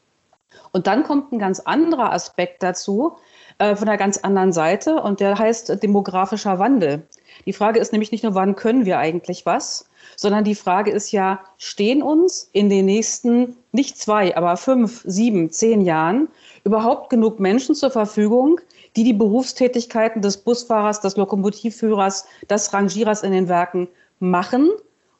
Und 0.73 0.87
dann 0.87 1.03
kommt 1.03 1.31
ein 1.31 1.39
ganz 1.39 1.59
anderer 1.61 2.11
Aspekt 2.13 2.61
dazu, 2.61 3.13
äh, 3.61 3.75
von 3.75 3.87
einer 3.87 3.99
ganz 3.99 4.17
anderen 4.17 4.51
Seite 4.51 4.95
und 4.95 5.19
der 5.19 5.37
heißt 5.37 5.83
demografischer 5.83 6.57
Wandel. 6.57 7.03
Die 7.45 7.53
Frage 7.53 7.79
ist 7.79 7.91
nämlich 7.91 8.11
nicht 8.11 8.23
nur, 8.23 8.33
wann 8.33 8.55
können 8.55 8.85
wir 8.85 8.97
eigentlich 8.97 9.45
was, 9.45 9.85
sondern 10.15 10.43
die 10.43 10.55
Frage 10.55 10.89
ist 10.89 11.11
ja, 11.11 11.41
stehen 11.59 12.01
uns 12.01 12.49
in 12.53 12.69
den 12.69 12.85
nächsten 12.85 13.55
nicht 13.71 13.99
zwei, 13.99 14.35
aber 14.35 14.57
fünf, 14.57 15.03
sieben, 15.05 15.51
zehn 15.51 15.81
Jahren 15.81 16.27
überhaupt 16.63 17.11
genug 17.11 17.39
Menschen 17.39 17.75
zur 17.75 17.91
Verfügung, 17.91 18.59
die 18.95 19.03
die 19.03 19.13
Berufstätigkeiten 19.13 20.23
des 20.23 20.37
Busfahrers, 20.37 20.99
des 21.01 21.15
Lokomotivführers, 21.15 22.25
des 22.49 22.73
Rangierers 22.73 23.21
in 23.21 23.31
den 23.31 23.47
Werken 23.47 23.87
machen? 24.17 24.71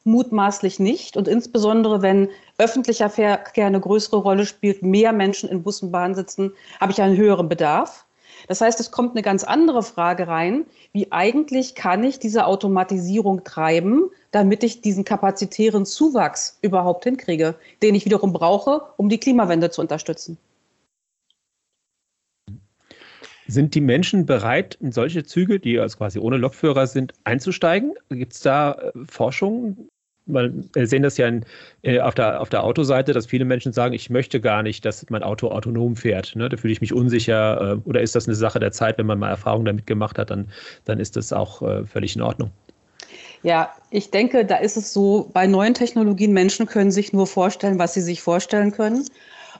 Mutmaßlich 0.02 0.80
nicht. 0.80 1.16
Und 1.16 1.28
insbesondere, 1.28 2.02
wenn 2.02 2.28
öffentlicher 2.58 3.08
Verkehr 3.08 3.66
eine 3.66 3.78
größere 3.78 4.16
Rolle 4.16 4.46
spielt, 4.46 4.82
mehr 4.82 5.12
Menschen 5.12 5.48
in 5.48 5.62
Bus 5.62 5.80
und 5.80 5.92
Bahn 5.92 6.16
sitzen, 6.16 6.52
habe 6.80 6.90
ich 6.90 7.00
einen 7.00 7.16
höheren 7.16 7.48
Bedarf. 7.48 8.04
Das 8.48 8.60
heißt, 8.60 8.80
es 8.80 8.90
kommt 8.90 9.12
eine 9.12 9.22
ganz 9.22 9.44
andere 9.44 9.82
Frage 9.82 10.28
rein, 10.28 10.64
wie 10.92 11.10
eigentlich 11.12 11.74
kann 11.74 12.04
ich 12.04 12.18
diese 12.18 12.46
Automatisierung 12.46 13.44
treiben, 13.44 14.10
damit 14.30 14.64
ich 14.64 14.80
diesen 14.80 15.04
kapazitären 15.04 15.86
Zuwachs 15.86 16.58
überhaupt 16.62 17.04
hinkriege, 17.04 17.54
den 17.82 17.94
ich 17.94 18.04
wiederum 18.04 18.32
brauche, 18.32 18.82
um 18.96 19.08
die 19.08 19.18
Klimawende 19.18 19.70
zu 19.70 19.80
unterstützen. 19.80 20.38
Sind 23.46 23.74
die 23.74 23.80
Menschen 23.80 24.24
bereit, 24.24 24.78
in 24.80 24.92
solche 24.92 25.24
Züge, 25.24 25.60
die 25.60 25.78
also 25.78 25.98
quasi 25.98 26.18
ohne 26.18 26.36
Lokführer 26.36 26.86
sind, 26.86 27.12
einzusteigen? 27.24 27.92
Gibt 28.08 28.32
es 28.32 28.40
da 28.40 28.72
äh, 28.72 28.92
Forschung 29.06 29.88
wir 30.26 30.86
sehen 30.86 31.02
das 31.02 31.16
ja 31.16 31.26
in, 31.26 31.44
äh, 31.82 32.00
auf, 32.00 32.14
der, 32.14 32.40
auf 32.40 32.48
der 32.48 32.62
Autoseite, 32.62 33.12
dass 33.12 33.26
viele 33.26 33.44
Menschen 33.44 33.72
sagen, 33.72 33.94
ich 33.94 34.10
möchte 34.10 34.40
gar 34.40 34.62
nicht, 34.62 34.84
dass 34.84 35.08
mein 35.10 35.22
Auto 35.22 35.48
autonom 35.48 35.96
fährt. 35.96 36.36
Ne? 36.36 36.48
Da 36.48 36.56
fühle 36.56 36.72
ich 36.72 36.80
mich 36.80 36.92
unsicher. 36.92 37.72
Äh, 37.72 37.88
oder 37.88 38.00
ist 38.00 38.14
das 38.14 38.26
eine 38.26 38.36
Sache 38.36 38.60
der 38.60 38.72
Zeit, 38.72 38.98
wenn 38.98 39.06
man 39.06 39.18
mal 39.18 39.30
Erfahrung 39.30 39.64
damit 39.64 39.86
gemacht 39.86 40.18
hat, 40.18 40.30
dann, 40.30 40.48
dann 40.84 41.00
ist 41.00 41.16
das 41.16 41.32
auch 41.32 41.62
äh, 41.62 41.84
völlig 41.84 42.16
in 42.16 42.22
Ordnung. 42.22 42.50
Ja, 43.42 43.74
ich 43.90 44.10
denke, 44.10 44.44
da 44.44 44.56
ist 44.56 44.76
es 44.76 44.92
so, 44.92 45.28
bei 45.32 45.48
neuen 45.48 45.74
Technologien, 45.74 46.32
Menschen 46.32 46.66
können 46.66 46.92
sich 46.92 47.12
nur 47.12 47.26
vorstellen, 47.26 47.78
was 47.78 47.94
sie 47.94 48.00
sich 48.00 48.22
vorstellen 48.22 48.70
können. 48.70 49.04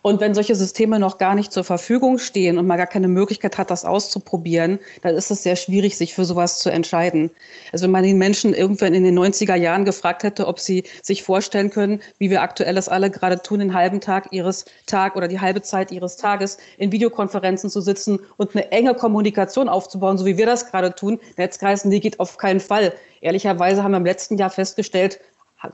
Und 0.03 0.21
wenn 0.21 0.35
solche 0.35 0.57
Systeme 0.57 0.99
noch 0.99 1.19
gar 1.19 1.37
nicht 1.37 1.53
zur 1.53 1.63
Verfügung 1.63 2.19
stehen 2.19 2.59
und 2.59 2.67
man 2.67 2.77
gar 2.77 2.89
keine 2.89 3.07
Möglichkeit 3.07 3.57
hat, 3.57 3.71
das 3.71 3.85
auszuprobieren, 3.85 4.81
dann 5.03 5.15
ist 5.15 5.31
es 5.31 5.45
sehr 5.45 5.55
schwierig, 5.55 5.97
sich 5.97 6.13
für 6.13 6.25
sowas 6.25 6.59
zu 6.59 6.71
entscheiden. 6.71 7.31
Also 7.71 7.85
wenn 7.85 7.93
man 7.93 8.03
den 8.03 8.19
Menschen 8.19 8.53
irgendwann 8.53 8.95
in 8.95 9.05
den 9.05 9.17
90er 9.17 9.55
Jahren 9.55 9.85
gefragt 9.85 10.25
hätte, 10.25 10.49
ob 10.49 10.59
sie 10.59 10.83
sich 11.03 11.23
vorstellen 11.23 11.71
können, 11.71 12.01
wie 12.19 12.31
wir 12.31 12.43
aktuell 12.43 12.75
das 12.75 12.89
alle 12.89 13.11
gerade 13.11 13.41
tun, 13.43 13.61
den 13.61 13.75
halben 13.75 14.01
Tag 14.01 14.33
ihres 14.33 14.65
Tag 14.87 15.15
oder 15.15 15.29
die 15.29 15.41
halbe 15.41 15.63
Zeit 15.63 15.93
ihres 15.93 16.17
Tages 16.17 16.59
in 16.79 16.91
Videokonferenzen 16.91 17.71
zu 17.71 17.81
sitzen 17.81 18.19
und 18.37 18.57
eine 18.57 18.73
enge 18.73 18.95
Kommunikation 18.95 19.69
aufzubauen, 19.69 20.19
so 20.19 20.27
wie 20.27 20.37
wir 20.37 20.47
das 20.47 20.67
gerade 20.67 20.95
tun, 20.97 21.21
geheißen, 21.37 21.89
nee, 21.89 22.01
geht 22.01 22.19
auf 22.19 22.39
keinen 22.39 22.61
Fall. 22.61 22.93
Ehrlicherweise 23.21 23.85
haben 23.85 23.93
wir 23.93 23.99
im 23.99 24.05
letzten 24.05 24.37
Jahr 24.37 24.51
festgestellt, 24.51 25.21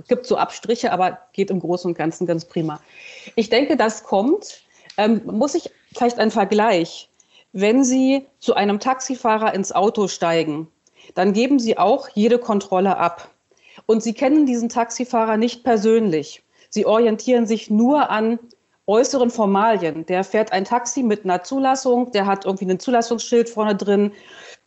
gibt 0.08 0.26
so 0.26 0.36
Abstriche, 0.36 0.92
aber 0.92 1.18
geht 1.32 1.50
im 1.50 1.60
Großen 1.60 1.90
und 1.90 1.96
Ganzen 1.96 2.26
ganz 2.26 2.44
prima. 2.44 2.80
Ich 3.36 3.50
denke, 3.50 3.76
das 3.76 4.04
kommt. 4.04 4.62
Ähm, 4.96 5.22
muss 5.24 5.54
ich 5.54 5.70
vielleicht 5.94 6.18
ein 6.18 6.30
Vergleich? 6.30 7.08
Wenn 7.52 7.84
Sie 7.84 8.26
zu 8.40 8.54
einem 8.54 8.78
Taxifahrer 8.78 9.54
ins 9.54 9.72
Auto 9.72 10.08
steigen, 10.08 10.68
dann 11.14 11.32
geben 11.32 11.58
Sie 11.58 11.78
auch 11.78 12.08
jede 12.14 12.38
Kontrolle 12.38 12.98
ab. 12.98 13.30
Und 13.86 14.02
Sie 14.02 14.12
kennen 14.12 14.44
diesen 14.44 14.68
Taxifahrer 14.68 15.36
nicht 15.36 15.64
persönlich. 15.64 16.42
Sie 16.68 16.84
orientieren 16.84 17.46
sich 17.46 17.70
nur 17.70 18.10
an 18.10 18.38
äußeren 18.86 19.30
Formalien. 19.30 20.04
Der 20.06 20.24
fährt 20.24 20.52
ein 20.52 20.64
Taxi 20.64 21.02
mit 21.02 21.24
einer 21.24 21.42
Zulassung, 21.42 22.10
der 22.12 22.26
hat 22.26 22.44
irgendwie 22.44 22.70
ein 22.70 22.80
Zulassungsschild 22.80 23.48
vorne 23.48 23.76
drin, 23.76 24.12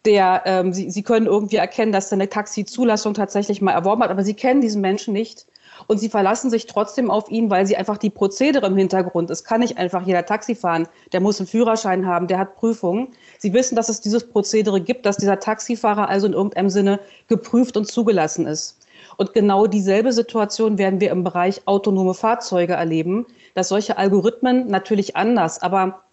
der, 0.05 0.43
ähm, 0.45 0.73
Sie, 0.73 0.89
Sie 0.89 1.03
können 1.03 1.25
irgendwie 1.25 1.57
erkennen, 1.57 1.91
dass 1.91 2.11
er 2.11 2.17
eine 2.17 2.29
Taxizulassung 2.29 3.13
tatsächlich 3.13 3.61
mal 3.61 3.71
erworben 3.71 4.03
hat, 4.03 4.11
aber 4.11 4.23
Sie 4.23 4.33
kennen 4.33 4.61
diesen 4.61 4.81
Menschen 4.81 5.13
nicht. 5.13 5.45
Und 5.87 5.99
sie 5.99 6.09
verlassen 6.09 6.49
sich 6.49 6.67
trotzdem 6.67 7.09
auf 7.09 7.29
ihn, 7.29 7.49
weil 7.49 7.65
sie 7.65 7.75
einfach 7.75 7.97
die 7.97 8.09
Prozedere 8.09 8.67
im 8.67 8.77
Hintergrund. 8.77 9.29
Es 9.29 9.43
kann 9.43 9.61
nicht 9.61 9.77
einfach 9.77 10.05
jeder 10.05 10.25
Taxi 10.25 10.55
fahren. 10.55 10.87
Der 11.11 11.21
muss 11.21 11.39
einen 11.39 11.47
Führerschein 11.47 12.05
haben, 12.05 12.27
der 12.27 12.39
hat 12.39 12.55
Prüfungen. 12.55 13.09
Sie 13.39 13.53
wissen, 13.53 13.75
dass 13.75 13.89
es 13.89 14.01
dieses 14.01 14.27
Prozedere 14.27 14.81
gibt, 14.81 15.05
dass 15.05 15.17
dieser 15.17 15.39
Taxifahrer 15.39 16.07
also 16.09 16.27
in 16.27 16.33
irgendeinem 16.33 16.69
Sinne 16.69 16.99
geprüft 17.27 17.77
und 17.77 17.85
zugelassen 17.85 18.45
ist. 18.45 18.77
Und 19.17 19.33
genau 19.33 19.67
dieselbe 19.67 20.13
Situation 20.13 20.77
werden 20.77 21.01
wir 21.01 21.11
im 21.11 21.23
Bereich 21.23 21.61
autonome 21.65 22.13
Fahrzeuge 22.13 22.73
erleben, 22.73 23.25
dass 23.53 23.69
solche 23.69 23.97
Algorithmen 23.97 24.67
natürlich 24.67 25.15
anders, 25.15 25.61
aber 25.61 26.03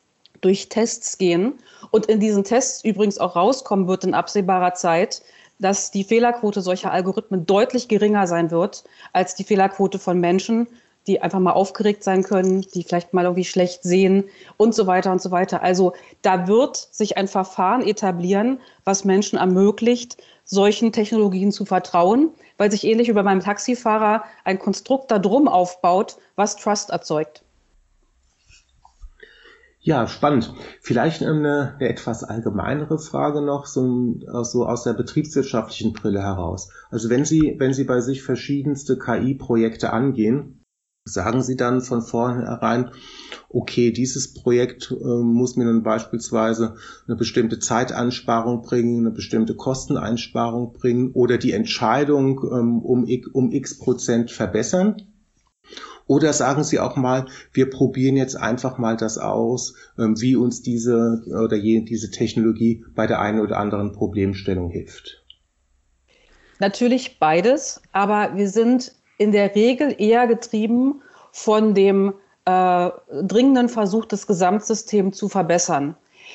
durch 0.40 0.68
Tests 0.68 1.18
gehen 1.18 1.54
und 1.90 2.07
in 2.07 2.21
diesen 2.21 2.45
Tests 2.45 2.85
übrigens 2.85 3.18
auch 3.18 3.37
rauskommen 3.37 3.88
wird 3.88 4.04
in 4.04 4.14
absehbarer 4.14 4.75
Zeit, 4.75 5.23
dass 5.59 5.90
die 5.90 6.04
Fehlerquote 6.04 6.61
solcher 6.61 6.92
Algorithmen 6.92 7.47
deutlich 7.47 7.88
geringer 7.88 8.26
sein 8.26 8.50
wird 8.50 8.85
als 9.12 9.35
die 9.35 9.45
Fehlerquote 9.45 9.99
von 9.99 10.21
Menschen, 10.21 10.68
die 11.09 11.23
einfach 11.23 11.38
mal 11.40 11.52
aufgeregt 11.52 12.04
sein 12.04 12.23
können, 12.23 12.66
die 12.75 12.85
vielleicht 12.85 13.14
mal 13.14 13.25
irgendwie 13.25 13.45
schlecht 13.45 13.83
sehen 13.83 14.25
und 14.59 14.75
so 14.75 14.87
weiter 14.87 15.11
und 15.11 15.23
so 15.23 15.30
weiter. 15.30 15.62
Also 15.62 15.95
da 16.23 16.47
wird 16.47 16.76
sich 16.76 17.16
ein 17.16 17.28
Verfahren 17.28 17.83
etablieren, 17.83 18.61
was 18.85 19.04
Menschen 19.04 19.38
ermöglicht, 19.38 20.18
solchen 20.45 20.92
Technologien 20.92 21.50
zu 21.50 21.64
vertrauen, 21.64 22.30
weil 22.59 22.71
sich 22.71 22.85
ähnlich 22.85 23.09
wie 23.09 23.12
bei 23.12 23.23
meinem 23.23 23.40
Taxifahrer 23.40 24.25
ein 24.45 24.59
Konstrukt 24.59 25.11
darum 25.11 25.49
aufbaut, 25.49 26.18
was 26.37 26.57
Trust 26.57 26.90
erzeugt. 26.90 27.42
Ja, 29.88 30.07
spannend. 30.07 30.52
Vielleicht 30.83 31.23
eine, 31.23 31.76
eine 31.78 31.88
etwas 31.88 32.23
allgemeinere 32.23 32.99
Frage 32.99 33.40
noch, 33.40 33.64
so, 33.64 34.18
so 34.42 34.66
aus 34.66 34.83
der 34.83 34.92
betriebswirtschaftlichen 34.92 35.95
Brille 35.95 36.21
heraus. 36.21 36.68
Also 36.90 37.09
wenn 37.09 37.25
Sie, 37.25 37.54
wenn 37.57 37.73
Sie 37.73 37.85
bei 37.85 38.02
sich 38.02 38.23
verschiedenste 38.23 38.99
KI-Projekte 38.99 39.90
angehen, 39.90 40.62
sagen 41.07 41.40
Sie 41.40 41.57
dann 41.57 41.80
von 41.80 42.02
vornherein, 42.02 42.90
okay, 43.49 43.90
dieses 43.90 44.35
Projekt 44.35 44.90
äh, 44.90 45.23
muss 45.23 45.57
mir 45.57 45.64
dann 45.64 45.83
beispielsweise 45.85 46.75
eine 47.07 47.16
bestimmte 47.16 47.59
Zeitansparung 47.59 48.61
bringen, 48.61 49.07
eine 49.07 49.14
bestimmte 49.14 49.54
Kosteneinsparung 49.54 50.75
bringen 50.75 51.12
oder 51.12 51.38
die 51.38 51.52
Entscheidung 51.52 52.42
ähm, 52.52 52.80
um, 52.80 53.09
um 53.33 53.52
x 53.52 53.78
Prozent 53.78 54.33
verbessern? 54.33 54.97
Oder 56.09 56.33
sagen 56.33 56.65
Sie 56.65 56.81
auch 56.81 56.97
mal, 56.97 57.27
wir 57.53 57.71
probieren 57.71 58.17
jetzt 58.17 58.35
einfach 58.35 58.79
mal 58.79 58.97
das 58.97 59.19
aus, 59.19 59.75
ähm, 59.99 60.21
wie 60.21 60.35
uns 60.35 60.62
diese 60.62 61.23
oder 61.29 61.59
diese 61.59 62.11
Technologie 62.11 62.85
bei 62.97 63.07
der 63.07 63.21
einen 63.21 63.41
oder 63.41 63.59
anderen 63.59 63.93
Problemstellung 63.93 64.71
hilft. 64.71 65.23
Natürlich 66.59 67.21
beides, 67.21 67.81
aber 67.93 68.37
wir 68.37 68.49
sind 68.49 68.93
in 69.19 69.33
der 69.33 69.55
Regel 69.55 69.95
eher 69.97 70.27
getrieben 70.27 71.03
von 71.31 71.75
dem 71.75 72.15
äh, 72.47 72.91
dringenden 73.23 73.69
Versuch, 73.69 74.07
das 74.07 74.27
Gesamtsystem 74.27 75.12
zu 75.12 75.29
verbessern. 75.29 75.95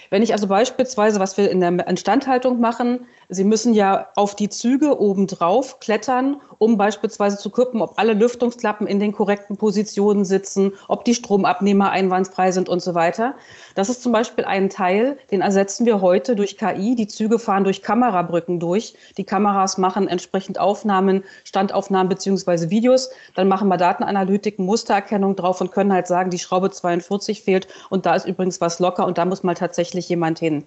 Wenn 0.10 0.22
ich 0.22 0.34
also 0.34 0.48
beispielsweise, 0.48 1.20
was 1.20 1.38
wir 1.38 1.50
in 1.50 1.60
der 1.60 1.88
Instandhaltung 1.88 2.60
machen, 2.60 3.06
Sie 3.34 3.44
müssen 3.44 3.74
ja 3.74 4.10
auf 4.16 4.36
die 4.36 4.50
Züge 4.50 5.00
obendrauf 5.00 5.80
klettern, 5.80 6.40
um 6.60 6.78
beispielsweise 6.78 7.38
zu 7.38 7.50
gucken, 7.50 7.82
ob 7.82 7.98
alle 7.98 8.13
Lüftungsklappen 8.13 8.86
in 8.86 9.00
den 9.00 9.12
korrekten 9.12 9.58
Positionen 9.58 10.24
sitzen, 10.24 10.74
ob 10.88 11.04
die 11.04 11.16
Stromabnehmer 11.16 11.90
einwandfrei 11.90 12.52
sind 12.52 12.70
und 12.70 12.82
so 12.82 12.94
weiter. 12.94 13.34
Das 13.75 13.90
ist 13.90 14.04
zum 14.04 14.12
Beispiel 14.12 14.46
ein 14.46 14.70
Teil, 14.70 15.18
den 15.32 15.42
ersetzen 15.42 15.86
wir 15.86 16.02
heute 16.02 16.36
durch 16.36 16.58
KI. 16.58 16.96
Die 16.96 17.08
Züge 17.08 17.40
fahren 17.40 17.63
durch 17.63 17.82
Kamerabrücken 17.82 18.60
durch. 18.60 18.94
Die 19.18 19.24
Kameras 19.24 19.80
machen 19.80 20.08
entsprechend 20.08 20.60
Aufnahmen, 20.60 21.24
Standaufnahmen 21.44 22.10
beziehungsweise 22.10 22.70
Videos. 22.70 23.10
Dann 23.34 23.48
machen 23.48 23.68
wir 23.68 23.78
Datenanalytiken, 23.78 24.66
Mustererkennung 24.66 25.36
drauf 25.36 25.60
und 25.60 25.72
können 25.72 25.92
halt 25.92 26.06
sagen, 26.06 26.30
die 26.30 26.40
Schraube 26.40 26.70
42 26.70 27.42
fehlt 27.42 27.68
und 27.90 28.06
da 28.06 28.16
ist 28.16 28.28
übrigens 28.28 28.62
was 28.62 28.80
locker 28.80 29.08
und 29.08 29.18
da 29.18 29.25
muss 29.25 29.44
mal 29.44 29.56
tatsächlich 29.56 30.08
jemand 30.08 30.40
hin. 30.40 30.66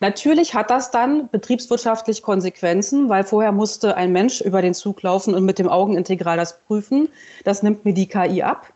Natürlich 0.00 0.54
hat 0.54 0.70
das 0.70 0.90
dann 0.90 1.28
betriebswirtschaftlich 1.30 2.22
Konsequenzen, 2.22 3.08
weil 3.08 3.24
vorher 3.24 3.52
musste 3.52 3.96
ein 3.96 4.12
Mensch 4.12 4.40
über 4.40 4.60
den 4.60 4.74
Zug 4.74 5.02
laufen 5.02 5.34
und 5.34 5.44
mit 5.44 5.58
dem 5.58 5.68
Augenintegral 5.68 6.36
das 6.36 6.60
prüfen. 6.60 7.08
Das 7.44 7.62
nimmt 7.62 7.84
mir 7.84 7.94
die 7.94 8.06
KI 8.06 8.42
ab. 8.42 8.72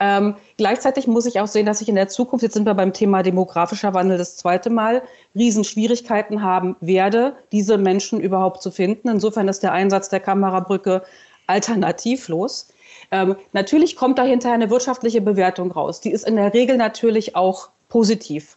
Ähm, 0.00 0.34
gleichzeitig 0.56 1.06
muss 1.06 1.26
ich 1.26 1.40
auch 1.40 1.46
sehen, 1.46 1.66
dass 1.66 1.80
ich 1.80 1.88
in 1.88 1.94
der 1.94 2.08
Zukunft, 2.08 2.42
jetzt 2.42 2.54
sind 2.54 2.66
wir 2.66 2.74
beim 2.74 2.92
Thema 2.92 3.22
demografischer 3.22 3.94
Wandel 3.94 4.18
das 4.18 4.36
zweite 4.36 4.70
Mal, 4.70 5.02
Riesenschwierigkeiten 5.34 6.42
haben 6.42 6.76
werde, 6.80 7.36
diese 7.52 7.78
Menschen 7.78 8.20
überhaupt 8.20 8.62
zu 8.62 8.70
finden. 8.70 9.08
Insofern 9.08 9.48
ist 9.48 9.62
der 9.62 9.72
Einsatz 9.72 10.08
der 10.08 10.20
Kamerabrücke 10.20 11.02
alternativlos. 11.46 12.68
Ähm, 13.10 13.36
natürlich 13.52 13.96
kommt 13.96 14.18
dahinter 14.18 14.52
eine 14.52 14.70
wirtschaftliche 14.70 15.20
Bewertung 15.20 15.70
raus. 15.70 16.00
Die 16.00 16.10
ist 16.10 16.26
in 16.26 16.36
der 16.36 16.54
Regel 16.54 16.76
natürlich 16.76 17.36
auch 17.36 17.68
positiv. 17.88 18.56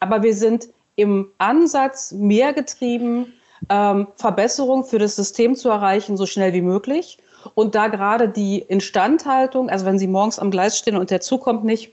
Aber 0.00 0.22
wir 0.22 0.34
sind 0.34 0.68
im 0.96 1.30
Ansatz 1.38 2.12
mehr 2.12 2.52
getrieben, 2.52 3.32
ähm, 3.68 4.08
Verbesserung 4.16 4.84
für 4.84 4.98
das 4.98 5.16
System 5.16 5.54
zu 5.54 5.68
erreichen, 5.68 6.16
so 6.16 6.26
schnell 6.26 6.52
wie 6.52 6.62
möglich. 6.62 7.18
Und 7.54 7.74
da 7.74 7.88
gerade 7.88 8.28
die 8.28 8.58
Instandhaltung, 8.58 9.70
also 9.70 9.86
wenn 9.86 9.98
Sie 9.98 10.08
morgens 10.08 10.38
am 10.38 10.50
Gleis 10.50 10.78
stehen 10.78 10.96
und 10.96 11.10
der 11.10 11.20
Zug 11.20 11.42
kommt 11.42 11.64
nicht, 11.64 11.92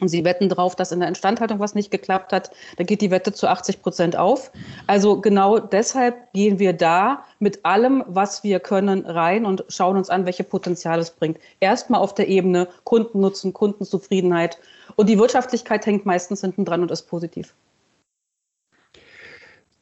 und 0.00 0.08
Sie 0.08 0.24
wetten 0.24 0.48
drauf, 0.48 0.76
dass 0.76 0.92
in 0.92 1.00
der 1.00 1.08
Instandhaltung 1.08 1.58
was 1.58 1.74
nicht 1.74 1.90
geklappt 1.90 2.32
hat, 2.32 2.50
dann 2.76 2.86
geht 2.86 3.00
die 3.00 3.10
Wette 3.10 3.32
zu 3.32 3.48
80 3.48 3.82
Prozent 3.82 4.16
auf. 4.16 4.52
Also 4.86 5.20
genau 5.20 5.58
deshalb 5.58 6.32
gehen 6.32 6.60
wir 6.60 6.72
da 6.72 7.24
mit 7.40 7.64
allem, 7.64 8.04
was 8.06 8.44
wir 8.44 8.60
können, 8.60 9.04
rein 9.06 9.44
und 9.44 9.64
schauen 9.68 9.96
uns 9.96 10.08
an, 10.08 10.24
welche 10.24 10.44
Potenziale 10.44 11.02
es 11.02 11.10
bringt. 11.10 11.38
Erstmal 11.58 12.00
auf 12.00 12.14
der 12.14 12.28
Ebene 12.28 12.68
Kundennutzen, 12.84 13.52
Kundenzufriedenheit. 13.52 14.58
Und 14.94 15.08
die 15.08 15.18
Wirtschaftlichkeit 15.18 15.84
hängt 15.84 16.06
meistens 16.06 16.42
hinten 16.42 16.64
dran 16.64 16.82
und 16.82 16.92
ist 16.92 17.02
positiv. 17.02 17.54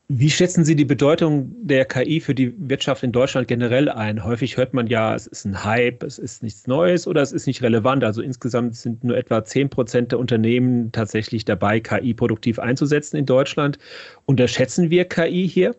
Wie 0.09 0.31
schätzen 0.31 0.65
Sie 0.65 0.77
die 0.77 0.85
Bedeutung 0.85 1.53
der 1.67 1.85
KI 1.85 2.21
für 2.21 2.35
die 2.35 2.55
Wirtschaft 2.69 3.03
in 3.03 3.11
Deutschland 3.11 3.49
generell 3.49 3.89
ein? 3.89 4.23
Häufig 4.23 4.57
hört 4.57 4.73
man 4.73 4.87
ja, 4.87 5.17
es 5.17 5.27
ist 5.27 5.45
ein 5.45 5.65
Hype, 5.65 6.05
es 6.05 6.21
ist 6.21 6.45
nichts 6.45 6.69
Neues 6.69 7.09
oder 7.09 7.23
es 7.23 7.33
ist 7.33 7.49
nicht 7.49 7.61
relevant. 7.61 8.05
Also 8.05 8.23
insgesamt 8.23 8.77
sind 8.77 9.03
nur 9.03 9.17
etwa 9.17 9.45
10 9.45 9.69
Prozent 9.69 10.13
der 10.13 10.21
Unternehmen 10.21 10.93
tatsächlich 10.93 11.45
dabei, 11.45 11.81
KI 11.81 12.15
produktiv 12.15 12.61
einzusetzen 12.61 13.17
in 13.17 13.27
Deutschland. 13.27 13.79
Unterschätzen 14.27 14.91
wir 14.91 15.07
KI 15.07 15.49
hier? 15.49 15.75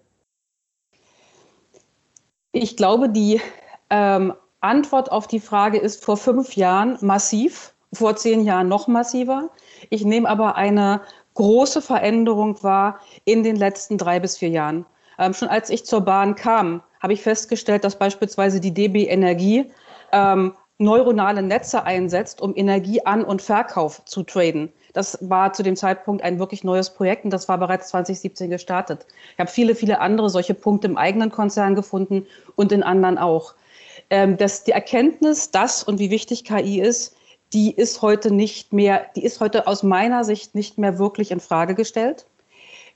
Ich 2.52 2.76
glaube, 2.76 3.08
die 3.08 3.40
ähm, 3.90 4.34
Antwort 4.60 5.10
auf 5.10 5.28
die 5.28 5.40
Frage 5.40 5.78
ist 5.78 6.04
vor 6.04 6.18
fünf 6.18 6.58
Jahren 6.58 6.98
massiv, 7.00 7.74
vor 7.94 8.18
zehn 8.18 8.44
Jahren 8.44 8.68
noch 8.68 8.90
massiver. 8.90 9.52
Ich 9.90 10.04
nehme 10.04 10.28
aber 10.28 10.58
eine 10.58 11.00
große 11.38 11.82
Veränderung 11.82 12.62
war 12.64 13.00
in 13.24 13.44
den 13.44 13.56
letzten 13.56 13.98
drei 13.98 14.20
bis 14.20 14.38
vier 14.38 14.50
Jahren. 14.50 14.86
Ähm, 15.20 15.34
schon 15.34 15.48
als 15.48 15.70
ich 15.70 15.86
zur 15.86 16.02
Bahn 16.02 16.36
kam, 16.36 16.82
habe 17.00 17.14
ich 17.14 17.22
festgestellt, 17.22 17.84
dass 17.84 17.98
beispielsweise 17.98 18.60
die 18.60 18.74
DB 18.74 19.06
Energie 19.06 19.72
ähm, 20.12 20.54
neuronale 20.80 21.42
Netze 21.42 21.84
einsetzt, 21.84 22.42
um 22.42 22.56
Energie 22.56 23.06
an 23.06 23.24
und 23.24 23.42
Verkauf 23.42 24.04
zu 24.06 24.24
traden. 24.24 24.72
Das 24.94 25.18
war 25.22 25.54
zu 25.54 25.64
dem 25.64 25.76
Zeitpunkt 25.76 26.24
ein 26.24 26.40
wirklich 26.40 26.64
neues 26.64 26.90
Projekt 26.90 27.24
und 27.24 27.32
das 27.32 27.48
war 27.48 27.58
bereits 27.58 27.90
2017 27.90 28.50
gestartet. 28.50 29.06
Ich 29.34 29.40
habe 29.40 29.50
viele, 29.50 29.76
viele 29.76 30.00
andere 30.00 30.30
solche 30.30 30.56
Punkte 30.56 30.88
im 30.88 30.98
eigenen 30.98 31.32
Konzern 31.32 31.76
gefunden 31.76 32.26
und 32.56 32.72
in 32.72 32.84
anderen 32.84 33.18
auch. 33.18 33.54
Ähm, 34.10 34.38
dass 34.38 34.64
die 34.64 34.72
Erkenntnis, 34.72 35.52
dass 35.52 35.84
und 35.84 36.00
wie 36.00 36.10
wichtig 36.10 36.46
KI 36.46 36.80
ist, 36.80 37.16
die 37.54 37.72
ist 37.72 38.02
heute 38.02 38.32
nicht 38.32 38.74
mehr, 38.74 39.06
die 39.16 39.24
ist 39.24 39.40
heute 39.40 39.68
aus 39.68 39.84
meiner 39.84 40.24
Sicht 40.24 40.56
nicht 40.56 40.78
mehr 40.78 41.00
wirklich 41.00 41.32
in 41.32 41.40
Frage 41.40 41.76
gestellt. 41.76 42.26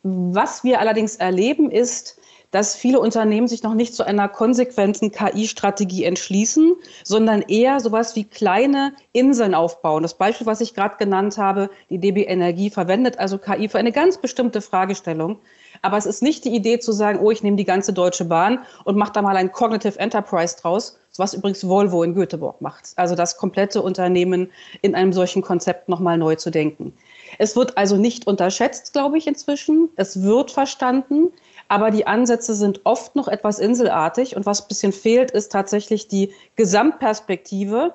Was 0.04 0.64
wir 0.64 0.80
allerdings 0.80 1.16
erleben, 1.16 1.70
ist, 1.70 2.18
dass 2.52 2.76
viele 2.76 3.00
Unternehmen 3.00 3.48
sich 3.48 3.64
noch 3.64 3.74
nicht 3.74 3.96
zu 3.96 4.04
einer 4.04 4.28
konsequenten 4.28 5.12
KI-Strategie 5.12 6.04
entschließen, 6.04 6.76
sondern 7.04 7.42
eher 7.44 7.80
sowas 7.80 8.16
wie 8.16 8.26
kleine 8.26 8.94
Inseln 9.14 9.56
aufbauen. 9.56 10.04
Das 10.04 10.16
Beispiel, 10.16 10.48
was 10.48 10.60
ich 10.60 10.74
gerade 10.74 10.98
genannt 10.98 11.38
habe, 11.38 11.70
die 11.90 11.98
DB 11.98 12.24
Energie 12.24 12.70
verwendet 12.70 13.20
also 13.20 13.38
KI 13.38 13.70
für 13.70 13.80
eine 13.80 13.94
ganz 13.94 14.18
bestimmte 14.18 14.62
Fragestellung. 14.62 15.40
Aber 15.82 15.98
es 15.98 16.06
ist 16.06 16.22
nicht 16.22 16.46
die 16.46 16.56
Idee 16.56 16.80
zu 16.80 16.92
sagen, 16.92 17.20
oh, 17.20 17.32
ich 17.32 17.44
nehme 17.44 17.58
die 17.58 17.66
ganze 17.66 17.94
Deutsche 17.94 18.26
Bahn 18.26 18.60
und 18.84 18.98
mache 18.98 19.14
da 19.14 19.22
mal 19.22 19.36
ein 19.36 19.52
Cognitive 19.52 20.00
Enterprise 20.00 20.56
draus, 20.62 20.98
was 21.18 21.34
übrigens 21.34 21.68
Volvo 21.68 22.04
in 22.04 22.14
Göteborg 22.14 22.62
macht. 22.62 22.92
Also 22.96 23.16
das 23.16 23.38
komplette 23.38 23.82
Unternehmen 23.82 24.52
in 24.82 24.96
einem 24.96 25.14
solchen 25.14 25.42
Konzept 25.42 25.90
nochmal 25.90 26.18
neu 26.18 26.36
zu 26.36 26.52
denken. 26.52 26.94
Es 27.38 27.56
wird 27.56 27.78
also 27.78 27.98
nicht 27.98 28.28
unterschätzt, 28.28 28.94
glaube 28.94 29.18
ich, 29.18 29.28
inzwischen. 29.28 29.90
Es 29.96 30.22
wird 30.22 30.52
verstanden. 30.52 31.32
Aber 31.68 31.90
die 31.90 32.06
Ansätze 32.06 32.54
sind 32.54 32.82
oft 32.84 33.16
noch 33.16 33.30
etwas 33.30 33.58
inselartig. 33.58 34.36
Und 34.36 34.46
was 34.46 34.62
ein 34.62 34.68
bisschen 34.68 34.92
fehlt, 34.92 35.32
ist 35.32 35.52
tatsächlich 35.52 36.08
die 36.08 36.34
Gesamtperspektive. 36.58 37.94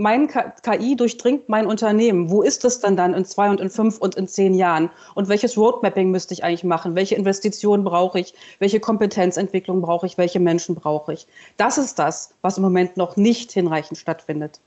Mein 0.00 0.28
KI 0.28 0.94
durchdringt 0.94 1.48
mein 1.48 1.66
Unternehmen. 1.66 2.30
Wo 2.30 2.42
ist 2.42 2.64
es 2.64 2.78
denn 2.78 2.96
dann 2.96 3.14
in 3.14 3.24
zwei 3.24 3.50
und 3.50 3.60
in 3.60 3.68
fünf 3.68 3.98
und 3.98 4.14
in 4.14 4.28
zehn 4.28 4.54
Jahren? 4.54 4.90
Und 5.16 5.28
welches 5.28 5.58
Roadmapping 5.58 6.12
müsste 6.12 6.34
ich 6.34 6.44
eigentlich 6.44 6.62
machen? 6.62 6.94
Welche 6.94 7.16
Investitionen 7.16 7.82
brauche 7.82 8.20
ich? 8.20 8.32
Welche 8.60 8.78
Kompetenzentwicklung 8.78 9.80
brauche 9.80 10.06
ich? 10.06 10.16
Welche 10.16 10.38
Menschen 10.38 10.76
brauche 10.76 11.14
ich? 11.14 11.26
Das 11.56 11.78
ist 11.78 11.98
das, 11.98 12.32
was 12.42 12.58
im 12.58 12.62
Moment 12.62 12.96
noch 12.96 13.16
nicht 13.16 13.50
hinreichend 13.50 13.98
stattfindet. 13.98 14.60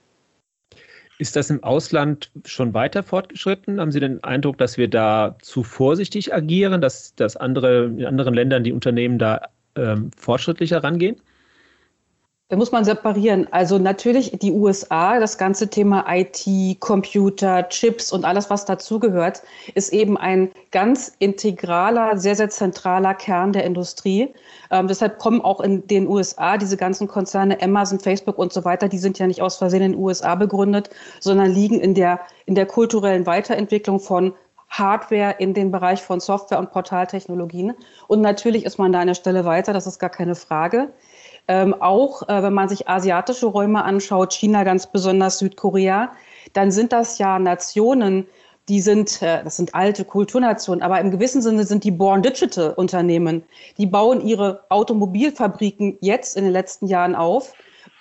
Ist 1.18 1.38
das 1.38 1.50
im 1.50 1.64
Ausland 1.64 2.30
schon 2.44 2.74
weiter 2.74 3.02
fortgeschritten? 3.02 3.80
Haben 3.80 3.94
Sie 3.94 4.02
den 4.02 4.22
Eindruck, 4.26 4.58
dass 4.58 4.78
wir 4.78 4.90
da 4.90 5.38
zu 5.42 5.64
vorsichtig 5.64 6.34
agieren, 6.34 6.82
dass, 6.82 7.16
dass 7.16 7.38
andere, 7.38 7.86
in 7.86 8.06
anderen 8.06 8.34
Ländern 8.34 8.66
die 8.66 8.74
Unternehmen 8.74 9.18
da 9.18 9.48
ähm, 9.78 10.12
fortschrittlicher 10.18 10.84
rangehen? 10.84 11.22
Da 12.52 12.58
muss 12.58 12.74
man 12.74 12.84
separieren. 12.84 13.48
Also 13.52 13.78
natürlich 13.78 14.38
die 14.42 14.52
USA, 14.52 15.22
das 15.22 15.38
ganze 15.38 15.70
Thema 15.70 16.04
IT, 16.10 16.82
Computer, 16.82 17.70
Chips 17.70 18.12
und 18.12 18.26
alles, 18.26 18.50
was 18.50 18.66
dazugehört, 18.66 19.42
ist 19.74 19.94
eben 19.94 20.18
ein 20.18 20.52
ganz 20.72 21.14
integraler, 21.20 22.18
sehr, 22.18 22.36
sehr 22.36 22.50
zentraler 22.50 23.14
Kern 23.14 23.54
der 23.54 23.64
Industrie. 23.64 24.34
Ähm, 24.70 24.90
deshalb 24.90 25.18
kommen 25.18 25.40
auch 25.40 25.62
in 25.62 25.88
den 25.88 26.10
USA 26.10 26.58
diese 26.58 26.76
ganzen 26.76 27.08
Konzerne, 27.08 27.62
Amazon, 27.62 28.02
Facebook 28.02 28.38
und 28.38 28.52
so 28.52 28.66
weiter, 28.66 28.90
die 28.90 28.98
sind 28.98 29.18
ja 29.18 29.28
nicht 29.28 29.42
aus 29.42 29.56
Versehen 29.56 29.84
in 29.84 29.92
den 29.94 30.02
USA 30.02 30.36
begründet, 30.36 30.90
sondern 31.22 31.52
liegen 31.52 31.80
in 31.80 31.94
der, 31.94 32.20
in 32.48 32.56
der 32.56 32.66
kulturellen 32.66 33.26
Weiterentwicklung 33.26 34.02
von 34.02 34.34
Hardware 34.72 35.36
in 35.38 35.54
den 35.54 35.70
Bereich 35.70 36.02
von 36.02 36.20
Software 36.20 36.60
und 36.60 36.72
Portaltechnologien. 36.72 37.74
Und 38.08 38.22
natürlich 38.22 38.66
ist 38.66 38.78
man 38.78 38.92
da 38.92 39.00
eine 39.00 39.16
Stelle 39.16 39.46
weiter, 39.46 39.74
das 39.74 39.86
ist 39.86 40.00
gar 40.00 40.10
keine 40.10 40.34
Frage. 40.36 40.90
Ähm, 41.48 41.74
auch 41.80 42.28
äh, 42.30 42.44
wenn 42.44 42.54
man 42.54 42.70
sich 42.70 42.88
asiatische 42.88 43.48
Räume 43.48 43.84
anschaut, 43.84 44.34
China 44.34 44.64
ganz 44.64 44.88
besonders, 44.88 45.40
Südkorea, 45.40 46.12
dann 46.54 46.72
sind 46.72 46.94
das 46.94 47.18
ja 47.18 47.40
Nationen, 47.40 48.28
die 48.70 48.80
sind, 48.80 49.22
äh, 49.22 49.44
das 49.44 49.58
sind 49.58 49.76
alte 49.76 50.06
Kulturnationen, 50.06 50.82
aber 50.82 51.00
im 51.02 51.12
gewissen 51.12 51.42
Sinne 51.42 51.66
sind 51.66 51.84
die 51.84 51.92
Born 51.92 52.22
Digital 52.22 52.74
Unternehmen. 52.74 53.44
Die 53.78 53.86
bauen 53.86 54.26
ihre 54.26 54.64
Automobilfabriken 54.70 55.98
jetzt 56.02 56.38
in 56.38 56.44
den 56.44 56.54
letzten 56.54 56.88
Jahren 56.88 57.16
auf, 57.16 57.54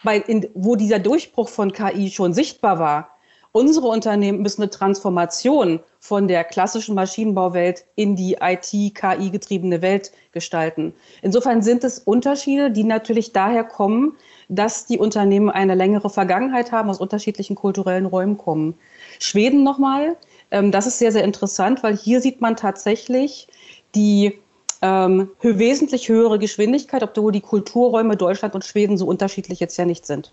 bei, 0.04 0.18
in, 0.18 0.48
wo 0.54 0.76
dieser 0.76 0.98
Durchbruch 0.98 1.48
von 1.48 1.72
KI 1.72 2.10
schon 2.10 2.34
sichtbar 2.34 2.78
war. 2.78 3.19
Unsere 3.52 3.88
Unternehmen 3.88 4.42
müssen 4.42 4.62
eine 4.62 4.70
Transformation 4.70 5.80
von 5.98 6.28
der 6.28 6.44
klassischen 6.44 6.94
Maschinenbauwelt 6.94 7.84
in 7.96 8.14
die 8.14 8.36
IT-KI-getriebene 8.40 9.82
Welt 9.82 10.12
gestalten. 10.30 10.94
Insofern 11.20 11.60
sind 11.60 11.82
es 11.82 11.98
Unterschiede, 11.98 12.70
die 12.70 12.84
natürlich 12.84 13.32
daher 13.32 13.64
kommen, 13.64 14.16
dass 14.48 14.86
die 14.86 14.98
Unternehmen 14.98 15.50
eine 15.50 15.74
längere 15.74 16.10
Vergangenheit 16.10 16.70
haben, 16.70 16.90
aus 16.90 17.00
unterschiedlichen 17.00 17.56
kulturellen 17.56 18.06
Räumen 18.06 18.38
kommen. 18.38 18.74
Schweden 19.18 19.64
nochmal, 19.64 20.16
ähm, 20.52 20.70
das 20.70 20.86
ist 20.86 21.00
sehr, 21.00 21.10
sehr 21.10 21.24
interessant, 21.24 21.82
weil 21.82 21.96
hier 21.96 22.20
sieht 22.20 22.40
man 22.40 22.54
tatsächlich 22.54 23.48
die 23.96 24.38
ähm, 24.80 25.30
wesentlich 25.42 26.08
höhere 26.08 26.38
Geschwindigkeit, 26.38 27.02
obwohl 27.02 27.32
die 27.32 27.40
Kulturräume 27.40 28.16
Deutschland 28.16 28.54
und 28.54 28.64
Schweden 28.64 28.96
so 28.96 29.06
unterschiedlich 29.06 29.58
jetzt 29.58 29.76
ja 29.76 29.84
nicht 29.84 30.06
sind. 30.06 30.32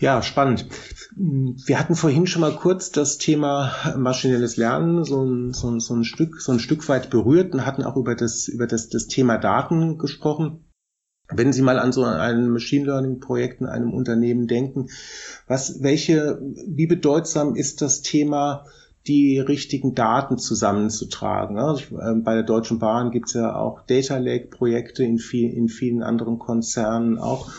Ja, 0.00 0.22
spannend. 0.22 0.66
Wir 1.16 1.78
hatten 1.78 1.96
vorhin 1.96 2.28
schon 2.28 2.42
mal 2.42 2.54
kurz 2.54 2.92
das 2.92 3.18
Thema 3.18 3.72
maschinelles 3.96 4.56
Lernen 4.56 5.04
so 5.04 5.24
ein, 5.24 5.52
so 5.52 5.68
ein, 5.68 5.80
so 5.80 5.94
ein 5.94 6.04
Stück, 6.04 6.40
so 6.40 6.52
ein 6.52 6.60
Stück 6.60 6.88
weit 6.88 7.10
berührt 7.10 7.52
und 7.52 7.66
hatten 7.66 7.82
auch 7.82 7.96
über 7.96 8.14
das, 8.14 8.46
über 8.46 8.68
das, 8.68 8.88
das 8.88 9.08
Thema 9.08 9.38
Daten 9.38 9.98
gesprochen. 9.98 10.64
Wenn 11.30 11.52
Sie 11.52 11.62
mal 11.62 11.80
an 11.80 11.92
so 11.92 12.04
ein 12.04 12.48
Machine 12.48 12.86
Learning 12.86 13.18
Projekt 13.18 13.60
in 13.60 13.66
einem 13.66 13.92
Unternehmen 13.92 14.46
denken, 14.46 14.86
was, 15.48 15.82
welche, 15.82 16.40
wie 16.66 16.86
bedeutsam 16.86 17.56
ist 17.56 17.82
das 17.82 18.00
Thema, 18.00 18.64
die 19.08 19.40
richtigen 19.40 19.94
Daten 19.94 20.38
zusammenzutragen. 20.38 21.58
Also 21.58 21.80
ich, 21.80 21.92
äh, 21.92 22.14
bei 22.14 22.34
der 22.34 22.44
Deutschen 22.44 22.78
Bahn 22.78 23.10
gibt 23.10 23.28
es 23.28 23.34
ja 23.34 23.56
auch 23.56 23.82
Data 23.86 24.18
Lake 24.18 24.46
Projekte 24.48 25.02
in, 25.02 25.18
viel, 25.18 25.52
in 25.52 25.68
vielen 25.68 26.02
anderen 26.02 26.38
Konzernen 26.38 27.18
auch. 27.18 27.50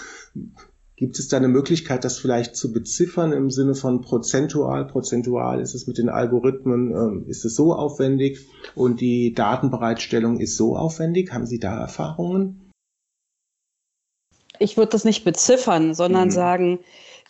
Gibt 0.99 1.17
es 1.17 1.29
da 1.29 1.37
eine 1.37 1.47
Möglichkeit, 1.47 2.03
das 2.03 2.19
vielleicht 2.19 2.57
zu 2.57 2.73
beziffern 2.73 3.31
im 3.31 3.49
Sinne 3.49 3.73
von 3.73 4.01
prozentual? 4.01 4.85
Prozentual 4.85 5.61
ist 5.61 5.73
es 5.73 5.87
mit 5.87 5.97
den 5.97 6.09
Algorithmen, 6.09 7.23
äh, 7.25 7.29
ist 7.29 7.45
es 7.45 7.55
so 7.55 7.73
aufwendig 7.73 8.49
und 8.75 8.99
die 8.99 9.33
Datenbereitstellung 9.33 10.41
ist 10.41 10.57
so 10.57 10.75
aufwendig? 10.75 11.31
Haben 11.31 11.45
Sie 11.45 11.57
da 11.57 11.79
Erfahrungen? 11.79 12.69
Ich 14.59 14.75
würde 14.75 14.91
das 14.91 15.05
nicht 15.05 15.23
beziffern, 15.23 15.93
sondern 15.93 16.27
mhm. 16.27 16.31
sagen, 16.31 16.79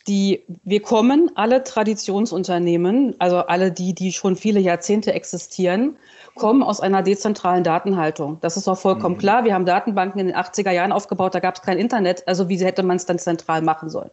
die, 0.08 0.44
wir 0.64 0.82
kommen, 0.82 1.32
alle 1.36 1.64
Traditionsunternehmen, 1.64 3.16
also 3.20 3.38
alle 3.38 3.72
die, 3.72 3.94
die 3.94 4.12
schon 4.12 4.36
viele 4.36 4.60
Jahrzehnte 4.60 5.14
existieren, 5.14 5.98
kommen 6.36 6.64
aus 6.64 6.80
einer 6.80 7.04
dezentralen 7.04 7.64
Datenhaltung. 7.64 8.38
Das 8.42 8.58
ist 8.58 8.68
auch 8.68 8.78
vollkommen 8.78 9.16
mhm. 9.16 9.20
klar. 9.20 9.44
Wir 9.44 9.54
haben 9.54 9.66
Datenbanken 9.66 10.20
in 10.20 10.28
den 10.28 10.36
80er 10.36 10.72
Jahren 10.72 10.92
aufgebaut, 10.92 11.36
da 11.36 11.40
gab 11.40 11.56
es 11.56 11.62
kein 11.62 11.78
Internet. 11.78 12.28
Also 12.28 12.50
wie 12.50 12.58
hätte 12.58 12.84
man 12.84 12.98
es 12.98 13.06
dann 13.06 13.20
zentral 13.20 13.62
machen 13.62 13.90
sollen? 13.90 14.10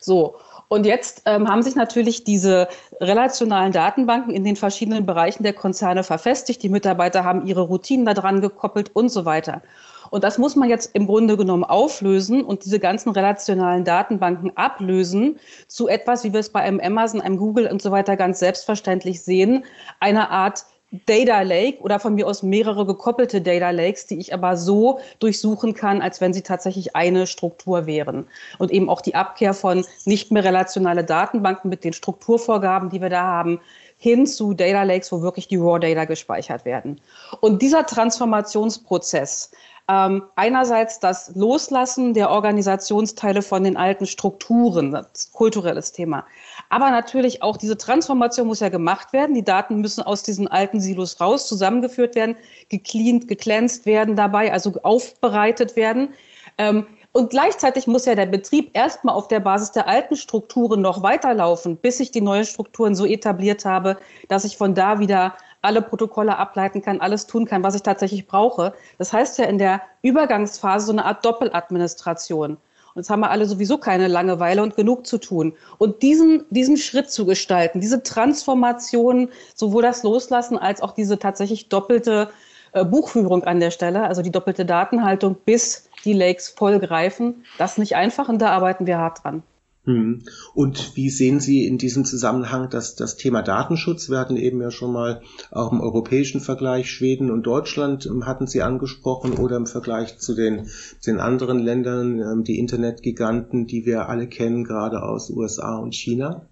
So. 0.00 0.36
Und 0.68 0.84
jetzt 0.84 1.22
ähm, 1.24 1.48
haben 1.48 1.62
sich 1.62 1.76
natürlich 1.76 2.24
diese 2.24 2.68
relationalen 3.00 3.72
Datenbanken 3.72 4.34
in 4.34 4.44
den 4.44 4.54
verschiedenen 4.54 5.06
Bereichen 5.06 5.42
der 5.42 5.54
Konzerne 5.54 6.04
verfestigt. 6.04 6.62
Die 6.62 6.68
Mitarbeiter 6.68 7.24
haben 7.24 7.46
ihre 7.46 7.62
Routinen 7.62 8.04
daran 8.04 8.42
gekoppelt 8.42 8.90
und 8.94 9.08
so 9.08 9.24
weiter. 9.24 9.62
Und 10.10 10.24
das 10.24 10.38
muss 10.38 10.56
man 10.56 10.68
jetzt 10.68 10.94
im 10.94 11.06
Grunde 11.06 11.36
genommen 11.36 11.64
auflösen 11.64 12.42
und 12.42 12.64
diese 12.64 12.78
ganzen 12.78 13.10
relationalen 13.10 13.84
Datenbanken 13.84 14.56
ablösen 14.56 15.38
zu 15.66 15.88
etwas, 15.88 16.24
wie 16.24 16.32
wir 16.32 16.40
es 16.40 16.50
bei 16.50 16.60
einem 16.60 16.80
Amazon, 16.80 17.20
einem 17.20 17.36
Google 17.36 17.66
und 17.66 17.82
so 17.82 17.90
weiter 17.90 18.16
ganz 18.16 18.38
selbstverständlich 18.38 19.22
sehen, 19.22 19.64
einer 20.00 20.30
Art 20.30 20.64
Data 21.04 21.42
Lake 21.42 21.82
oder 21.82 22.00
von 22.00 22.14
mir 22.14 22.26
aus 22.26 22.42
mehrere 22.42 22.86
gekoppelte 22.86 23.42
Data 23.42 23.70
Lakes, 23.70 24.06
die 24.06 24.18
ich 24.18 24.32
aber 24.32 24.56
so 24.56 25.00
durchsuchen 25.18 25.74
kann, 25.74 26.00
als 26.00 26.22
wenn 26.22 26.32
sie 26.32 26.40
tatsächlich 26.40 26.96
eine 26.96 27.26
Struktur 27.26 27.84
wären. 27.84 28.26
Und 28.58 28.70
eben 28.70 28.88
auch 28.88 29.02
die 29.02 29.14
Abkehr 29.14 29.52
von 29.52 29.84
nicht 30.06 30.32
mehr 30.32 30.44
relationale 30.44 31.04
Datenbanken 31.04 31.68
mit 31.68 31.84
den 31.84 31.92
Strukturvorgaben, 31.92 32.88
die 32.88 33.02
wir 33.02 33.10
da 33.10 33.22
haben, 33.22 33.60
hin 33.98 34.26
zu 34.26 34.54
Data 34.54 34.84
Lakes, 34.84 35.12
wo 35.12 35.20
wirklich 35.20 35.48
die 35.48 35.56
Raw 35.56 35.78
Data 35.78 36.06
gespeichert 36.06 36.64
werden. 36.64 37.00
Und 37.40 37.60
dieser 37.60 37.84
Transformationsprozess 37.84 39.50
ähm, 39.90 40.24
einerseits 40.36 41.00
das 41.00 41.34
Loslassen 41.34 42.12
der 42.12 42.30
Organisationsteile 42.30 43.40
von 43.40 43.64
den 43.64 43.76
alten 43.76 44.06
Strukturen, 44.06 44.92
das 44.92 45.32
kulturelles 45.32 45.92
Thema. 45.92 46.24
Aber 46.68 46.90
natürlich 46.90 47.42
auch 47.42 47.56
diese 47.56 47.78
Transformation 47.78 48.46
muss 48.46 48.60
ja 48.60 48.68
gemacht 48.68 49.12
werden. 49.14 49.34
Die 49.34 49.44
Daten 49.44 49.80
müssen 49.80 50.02
aus 50.02 50.22
diesen 50.22 50.46
alten 50.46 50.80
Silos 50.80 51.20
raus, 51.20 51.48
zusammengeführt 51.48 52.14
werden, 52.14 52.36
gecleant, 52.68 53.28
geglänzt 53.28 53.86
werden 53.86 54.14
dabei, 54.14 54.52
also 54.52 54.74
aufbereitet 54.82 55.74
werden. 55.74 56.10
Ähm, 56.58 56.86
und 57.12 57.30
gleichzeitig 57.30 57.86
muss 57.86 58.04
ja 58.04 58.14
der 58.14 58.26
Betrieb 58.26 58.70
erstmal 58.74 59.14
auf 59.14 59.28
der 59.28 59.40
Basis 59.40 59.72
der 59.72 59.88
alten 59.88 60.16
Strukturen 60.16 60.82
noch 60.82 61.02
weiterlaufen, 61.02 61.76
bis 61.78 61.98
ich 62.00 62.10
die 62.10 62.20
neuen 62.20 62.44
Strukturen 62.44 62.94
so 62.94 63.06
etabliert 63.06 63.64
habe, 63.64 63.96
dass 64.28 64.44
ich 64.44 64.58
von 64.58 64.74
da 64.74 65.00
wieder 65.00 65.34
alle 65.62 65.82
Protokolle 65.82 66.36
ableiten 66.36 66.82
kann, 66.82 67.00
alles 67.00 67.26
tun 67.26 67.46
kann, 67.46 67.62
was 67.62 67.74
ich 67.74 67.82
tatsächlich 67.82 68.26
brauche. 68.26 68.74
Das 68.98 69.12
heißt 69.12 69.38
ja 69.38 69.46
in 69.46 69.58
der 69.58 69.82
Übergangsphase 70.02 70.86
so 70.86 70.92
eine 70.92 71.04
Art 71.04 71.24
Doppeladministration. 71.24 72.52
Und 72.52 73.02
jetzt 73.02 73.10
haben 73.10 73.20
wir 73.20 73.30
alle 73.30 73.46
sowieso 73.46 73.78
keine 73.78 74.08
Langeweile 74.08 74.62
und 74.62 74.76
genug 74.76 75.06
zu 75.06 75.18
tun. 75.18 75.54
Und 75.78 76.02
diesen, 76.02 76.44
diesen 76.50 76.76
Schritt 76.76 77.10
zu 77.10 77.26
gestalten, 77.26 77.80
diese 77.80 78.02
Transformation, 78.02 79.28
sowohl 79.54 79.82
das 79.82 80.02
Loslassen 80.02 80.58
als 80.58 80.80
auch 80.80 80.92
diese 80.92 81.18
tatsächlich 81.18 81.68
doppelte 81.68 82.30
äh, 82.72 82.84
Buchführung 82.84 83.44
an 83.44 83.60
der 83.60 83.70
Stelle, 83.70 84.02
also 84.02 84.22
die 84.22 84.32
doppelte 84.32 84.64
Datenhaltung, 84.64 85.36
bis 85.44 85.88
die 86.04 86.12
Lakes 86.12 86.48
voll 86.48 86.78
greifen, 86.78 87.44
das 87.58 87.72
ist 87.72 87.78
nicht 87.78 87.96
einfach 87.96 88.28
und 88.28 88.40
da 88.40 88.50
arbeiten 88.50 88.86
wir 88.86 88.98
hart 88.98 89.24
dran. 89.24 89.42
Hm. 89.88 90.24
Und 90.52 90.96
wie 90.96 91.08
sehen 91.08 91.40
Sie 91.40 91.66
in 91.66 91.78
diesem 91.78 92.04
Zusammenhang 92.04 92.68
das, 92.68 92.94
das 92.94 93.16
Thema 93.16 93.40
Datenschutz? 93.40 94.10
Wir 94.10 94.18
hatten 94.18 94.36
eben 94.36 94.60
ja 94.60 94.70
schon 94.70 94.92
mal 94.92 95.22
auch 95.50 95.72
im 95.72 95.80
europäischen 95.80 96.42
Vergleich 96.42 96.90
Schweden 96.90 97.30
und 97.30 97.44
Deutschland 97.44 98.04
ähm, 98.04 98.26
hatten 98.26 98.46
Sie 98.46 98.60
angesprochen 98.60 99.38
oder 99.38 99.56
im 99.56 99.66
Vergleich 99.66 100.18
zu 100.18 100.34
den, 100.34 100.68
den 101.06 101.20
anderen 101.20 101.58
Ländern, 101.58 102.20
ähm, 102.20 102.44
die 102.44 102.58
Internetgiganten, 102.58 103.66
die 103.66 103.86
wir 103.86 104.10
alle 104.10 104.28
kennen, 104.28 104.64
gerade 104.64 105.02
aus 105.02 105.30
USA 105.30 105.78
und 105.78 105.94
China? 105.94 106.46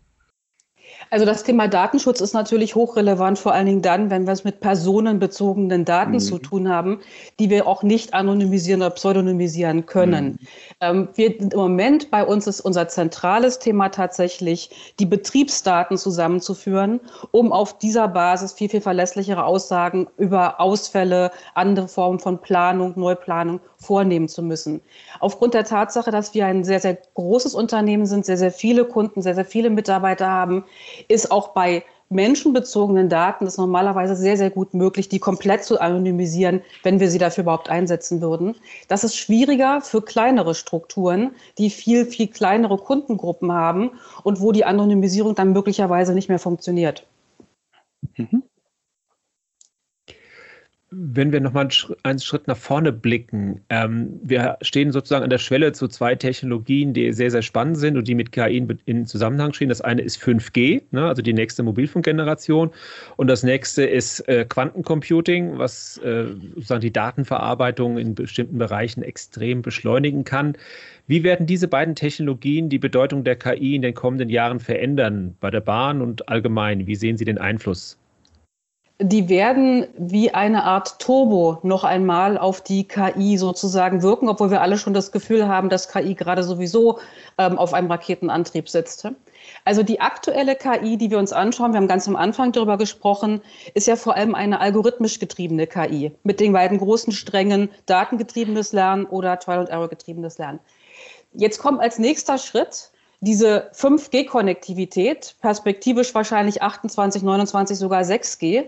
Also 1.10 1.24
das 1.24 1.44
Thema 1.44 1.68
Datenschutz 1.68 2.20
ist 2.20 2.34
natürlich 2.34 2.74
hochrelevant, 2.74 3.38
vor 3.38 3.52
allen 3.52 3.66
Dingen 3.66 3.82
dann, 3.82 4.10
wenn 4.10 4.26
wir 4.26 4.32
es 4.32 4.44
mit 4.44 4.60
personenbezogenen 4.60 5.84
Daten 5.84 6.12
mhm. 6.12 6.20
zu 6.20 6.38
tun 6.38 6.68
haben, 6.68 7.00
die 7.38 7.50
wir 7.50 7.66
auch 7.66 7.82
nicht 7.82 8.14
anonymisieren 8.14 8.82
oder 8.82 8.90
pseudonymisieren 8.90 9.86
können. 9.86 10.26
Mhm. 10.26 10.38
Ähm, 10.80 11.08
wir, 11.14 11.40
Im 11.40 11.50
Moment 11.54 12.10
bei 12.10 12.24
uns 12.24 12.46
ist 12.46 12.60
unser 12.60 12.88
zentrales 12.88 13.58
Thema 13.58 13.88
tatsächlich, 13.90 14.94
die 14.98 15.06
Betriebsdaten 15.06 15.96
zusammenzuführen, 15.96 17.00
um 17.30 17.52
auf 17.52 17.78
dieser 17.78 18.08
Basis 18.08 18.52
viel, 18.52 18.68
viel 18.68 18.80
verlässlichere 18.80 19.44
Aussagen 19.44 20.08
über 20.16 20.60
Ausfälle, 20.60 21.30
andere 21.54 21.88
Formen 21.88 22.18
von 22.18 22.40
Planung, 22.40 22.94
Neuplanung 22.96 23.60
vornehmen 23.78 24.28
zu 24.28 24.42
müssen. 24.42 24.80
Aufgrund 25.20 25.54
der 25.54 25.64
Tatsache, 25.64 26.10
dass 26.10 26.34
wir 26.34 26.46
ein 26.46 26.64
sehr, 26.64 26.80
sehr 26.80 26.98
großes 27.14 27.54
Unternehmen 27.54 28.06
sind, 28.06 28.24
sehr, 28.26 28.38
sehr 28.38 28.52
viele 28.52 28.84
Kunden, 28.84 29.22
sehr, 29.22 29.34
sehr 29.34 29.44
viele 29.44 29.70
Mitarbeiter 29.70 30.28
haben, 30.28 30.64
ist 31.08 31.30
auch 31.30 31.48
bei 31.48 31.84
menschenbezogenen 32.08 33.08
Daten 33.08 33.46
ist 33.46 33.58
normalerweise 33.58 34.14
sehr, 34.14 34.36
sehr 34.36 34.50
gut 34.50 34.74
möglich, 34.74 35.08
die 35.08 35.18
komplett 35.18 35.64
zu 35.64 35.80
anonymisieren, 35.80 36.62
wenn 36.82 37.00
wir 37.00 37.10
sie 37.10 37.18
dafür 37.18 37.42
überhaupt 37.42 37.68
einsetzen 37.68 38.20
würden. 38.20 38.54
Das 38.88 39.02
ist 39.02 39.16
schwieriger 39.16 39.80
für 39.80 40.02
kleinere 40.02 40.54
Strukturen, 40.54 41.32
die 41.58 41.70
viel, 41.70 42.06
viel 42.06 42.28
kleinere 42.28 42.78
Kundengruppen 42.78 43.52
haben 43.52 43.90
und 44.22 44.40
wo 44.40 44.52
die 44.52 44.64
Anonymisierung 44.64 45.34
dann 45.34 45.52
möglicherweise 45.52 46.14
nicht 46.14 46.28
mehr 46.28 46.38
funktioniert. 46.38 47.04
Mhm. 48.16 48.44
Wenn 50.92 51.32
wir 51.32 51.40
nochmal 51.40 51.68
einen 52.04 52.20
Schritt 52.20 52.46
nach 52.46 52.56
vorne 52.56 52.92
blicken, 52.92 53.60
ähm, 53.70 54.20
wir 54.22 54.56
stehen 54.60 54.92
sozusagen 54.92 55.24
an 55.24 55.30
der 55.30 55.38
Schwelle 55.38 55.72
zu 55.72 55.88
zwei 55.88 56.14
Technologien, 56.14 56.94
die 56.94 57.12
sehr, 57.12 57.32
sehr 57.32 57.42
spannend 57.42 57.78
sind 57.78 57.96
und 57.96 58.06
die 58.06 58.14
mit 58.14 58.30
KI 58.30 58.64
in, 58.84 59.04
Zusammenhang 59.04 59.52
stehen. 59.52 59.68
Das 59.68 59.80
eine 59.80 60.02
ist 60.02 60.22
5G, 60.22 60.82
ne, 60.92 61.08
also 61.08 61.22
die 61.22 61.32
nächste 61.32 61.64
Mobilfunkgeneration. 61.64 62.70
Und 63.16 63.26
das 63.26 63.42
nächste 63.42 63.84
ist 63.84 64.20
äh, 64.28 64.44
Quantencomputing, 64.48 65.58
was 65.58 65.98
äh, 65.98 66.26
sozusagen 66.54 66.82
die 66.82 66.92
Datenverarbeitung 66.92 67.98
in 67.98 68.14
bestimmten 68.14 68.58
Bereichen 68.58 69.02
extrem 69.02 69.62
beschleunigen 69.62 70.22
kann. 70.22 70.56
Wie 71.08 71.24
werden 71.24 71.46
diese 71.46 71.66
beiden 71.66 71.96
Technologien 71.96 72.68
die 72.68 72.78
Bedeutung 72.78 73.24
der 73.24 73.34
KI 73.34 73.74
in 73.74 73.82
den 73.82 73.94
kommenden 73.94 74.28
Jahren 74.28 74.60
verändern 74.60 75.36
bei 75.40 75.50
der 75.50 75.62
Bahn 75.62 76.00
und 76.00 76.28
allgemein? 76.28 76.86
Wie 76.86 76.94
sehen 76.94 77.16
Sie 77.16 77.24
den 77.24 77.38
Einfluss? 77.38 77.98
Die 78.98 79.28
werden 79.28 79.86
wie 79.98 80.32
eine 80.32 80.64
Art 80.64 80.98
Turbo 80.98 81.58
noch 81.62 81.84
einmal 81.84 82.38
auf 82.38 82.62
die 82.62 82.88
KI 82.88 83.36
sozusagen 83.36 84.02
wirken, 84.02 84.28
obwohl 84.28 84.50
wir 84.50 84.62
alle 84.62 84.78
schon 84.78 84.94
das 84.94 85.12
Gefühl 85.12 85.46
haben, 85.46 85.68
dass 85.68 85.88
KI 85.88 86.14
gerade 86.14 86.42
sowieso 86.42 86.98
ähm, 87.36 87.58
auf 87.58 87.74
einem 87.74 87.90
Raketenantrieb 87.90 88.70
sitzt. 88.70 89.06
Also 89.64 89.82
die 89.82 90.00
aktuelle 90.00 90.56
KI, 90.56 90.96
die 90.96 91.10
wir 91.10 91.18
uns 91.18 91.32
anschauen, 91.32 91.72
wir 91.72 91.78
haben 91.78 91.88
ganz 91.88 92.08
am 92.08 92.16
Anfang 92.16 92.52
darüber 92.52 92.78
gesprochen, 92.78 93.42
ist 93.74 93.86
ja 93.86 93.96
vor 93.96 94.16
allem 94.16 94.34
eine 94.34 94.60
algorithmisch 94.60 95.18
getriebene 95.18 95.66
KI 95.66 96.12
mit 96.22 96.40
den 96.40 96.54
beiden 96.54 96.78
großen 96.78 97.12
Strängen 97.12 97.70
datengetriebenes 97.84 98.72
Lernen 98.72 99.04
oder 99.04 99.38
Trial 99.38 99.60
and 99.60 99.68
Error 99.68 99.88
getriebenes 99.88 100.38
Lernen. 100.38 100.58
Jetzt 101.34 101.58
kommt 101.58 101.80
als 101.80 101.98
nächster 101.98 102.38
Schritt 102.38 102.90
diese 103.20 103.70
5G-Konnektivität, 103.74 105.36
perspektivisch 105.40 106.14
wahrscheinlich 106.14 106.62
28, 106.62 107.22
29, 107.22 107.78
sogar 107.78 108.02
6G, 108.02 108.64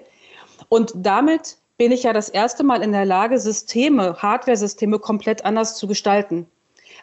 und 0.69 0.93
damit 0.95 1.59
bin 1.77 1.93
ich 1.93 2.03
ja 2.03 2.13
das 2.13 2.29
erste 2.29 2.65
Mal 2.65 2.83
in 2.83 2.93
der 2.93 3.05
Lage, 3.05 3.39
Systeme, 3.39 4.17
Hardware-Systeme 4.21 4.99
komplett 4.99 5.45
anders 5.45 5.77
zu 5.77 5.87
gestalten. 5.87 6.47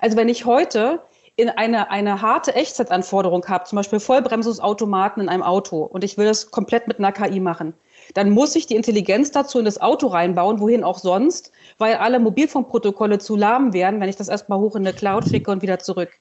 Also 0.01 0.17
wenn 0.17 0.29
ich 0.29 0.45
heute 0.45 1.01
in 1.37 1.49
eine, 1.49 1.89
eine 1.91 2.21
harte 2.21 2.55
Echtzeitanforderung 2.55 3.45
habe, 3.47 3.65
zum 3.65 3.77
Beispiel 3.77 3.99
Vollbremsungsautomaten 3.99 5.23
in 5.23 5.29
einem 5.29 5.43
Auto 5.43 5.83
und 5.83 6.03
ich 6.03 6.17
will 6.17 6.25
das 6.25 6.51
komplett 6.51 6.87
mit 6.87 6.99
einer 6.99 7.11
KI 7.11 7.39
machen, 7.39 7.73
dann 8.13 8.29
muss 8.29 8.55
ich 8.55 8.67
die 8.67 8.75
Intelligenz 8.75 9.31
dazu 9.31 9.59
in 9.59 9.65
das 9.65 9.81
Auto 9.81 10.07
reinbauen, 10.07 10.59
wohin 10.59 10.83
auch 10.83 10.99
sonst, 10.99 11.51
weil 11.77 11.95
alle 11.95 12.19
Mobilfunkprotokolle 12.19 13.19
zu 13.19 13.35
lahm 13.35 13.73
werden, 13.73 13.99
wenn 13.99 14.09
ich 14.09 14.15
das 14.15 14.29
erstmal 14.29 14.59
hoch 14.59 14.75
in 14.75 14.85
eine 14.85 14.95
Cloud 14.95 15.27
schicke 15.27 15.51
und 15.51 15.61
wieder 15.61 15.79
zurück. 15.79 16.11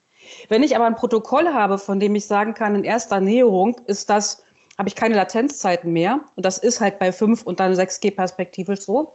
Wenn 0.48 0.62
ich 0.62 0.74
aber 0.74 0.86
ein 0.86 0.94
Protokoll 0.94 1.48
habe, 1.48 1.78
von 1.78 2.00
dem 2.00 2.14
ich 2.14 2.26
sagen 2.26 2.54
kann, 2.54 2.74
in 2.74 2.84
erster 2.84 3.20
Näherung 3.20 3.76
ist 3.86 4.10
das 4.10 4.43
habe 4.78 4.88
ich 4.88 4.94
keine 4.94 5.14
Latenzzeiten 5.14 5.92
mehr. 5.92 6.20
Und 6.36 6.44
das 6.44 6.58
ist 6.58 6.80
halt 6.80 6.98
bei 6.98 7.12
5 7.12 7.42
und 7.42 7.60
dann 7.60 7.74
6G 7.74 8.14
perspektivisch 8.14 8.80
so. 8.80 9.14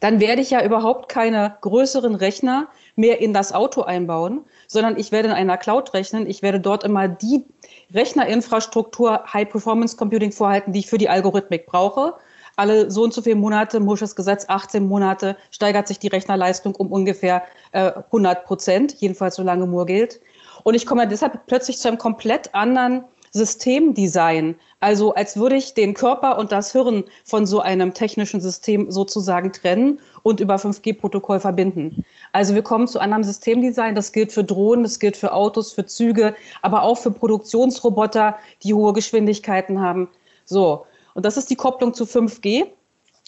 Dann 0.00 0.20
werde 0.20 0.42
ich 0.42 0.50
ja 0.50 0.64
überhaupt 0.64 1.08
keine 1.08 1.56
größeren 1.60 2.14
Rechner 2.14 2.68
mehr 2.94 3.20
in 3.20 3.32
das 3.32 3.52
Auto 3.52 3.82
einbauen, 3.82 4.44
sondern 4.66 4.96
ich 4.96 5.12
werde 5.12 5.28
in 5.28 5.34
einer 5.34 5.56
Cloud 5.56 5.94
rechnen. 5.94 6.26
Ich 6.28 6.42
werde 6.42 6.60
dort 6.60 6.84
immer 6.84 7.08
die 7.08 7.44
Rechnerinfrastruktur 7.92 9.24
High 9.32 9.48
Performance 9.48 9.96
Computing 9.96 10.32
vorhalten, 10.32 10.72
die 10.72 10.80
ich 10.80 10.86
für 10.86 10.98
die 10.98 11.08
Algorithmik 11.08 11.66
brauche. 11.66 12.14
Alle 12.56 12.90
so 12.90 13.02
und 13.02 13.14
so 13.14 13.22
viele 13.22 13.36
Monate, 13.36 13.80
Mursches 13.80 14.14
Gesetz, 14.14 14.44
18 14.46 14.86
Monate, 14.86 15.36
steigert 15.50 15.88
sich 15.88 15.98
die 15.98 16.08
Rechnerleistung 16.08 16.74
um 16.74 16.92
ungefähr 16.92 17.42
äh, 17.72 17.92
100 17.92 18.44
Prozent, 18.44 18.94
jedenfalls 18.98 19.36
solange 19.36 19.66
Moore 19.66 19.86
gilt. 19.86 20.20
Und 20.62 20.74
ich 20.74 20.86
komme 20.86 21.08
deshalb 21.08 21.46
plötzlich 21.46 21.78
zu 21.78 21.88
einem 21.88 21.98
komplett 21.98 22.54
anderen 22.54 23.04
Systemdesign. 23.32 24.56
Also 24.80 25.14
als 25.14 25.36
würde 25.36 25.56
ich 25.56 25.74
den 25.74 25.94
Körper 25.94 26.38
und 26.38 26.52
das 26.52 26.72
Hirn 26.72 27.04
von 27.24 27.46
so 27.46 27.60
einem 27.60 27.94
technischen 27.94 28.40
System 28.40 28.90
sozusagen 28.90 29.52
trennen 29.52 30.00
und 30.22 30.40
über 30.40 30.56
5G-Protokoll 30.56 31.40
verbinden. 31.40 32.04
Also 32.32 32.54
wir 32.54 32.62
kommen 32.62 32.88
zu 32.88 33.00
anderem 33.00 33.24
Systemdesign. 33.24 33.94
Das 33.94 34.12
gilt 34.12 34.32
für 34.32 34.44
Drohnen, 34.44 34.82
das 34.82 34.98
gilt 34.98 35.16
für 35.16 35.32
Autos, 35.32 35.72
für 35.72 35.86
Züge, 35.86 36.34
aber 36.60 36.82
auch 36.82 36.98
für 36.98 37.10
Produktionsroboter, 37.10 38.36
die 38.62 38.74
hohe 38.74 38.92
Geschwindigkeiten 38.92 39.80
haben. 39.80 40.08
So. 40.44 40.86
Und 41.14 41.24
das 41.26 41.36
ist 41.36 41.50
die 41.50 41.56
Kopplung 41.56 41.94
zu 41.94 42.04
5G. 42.04 42.66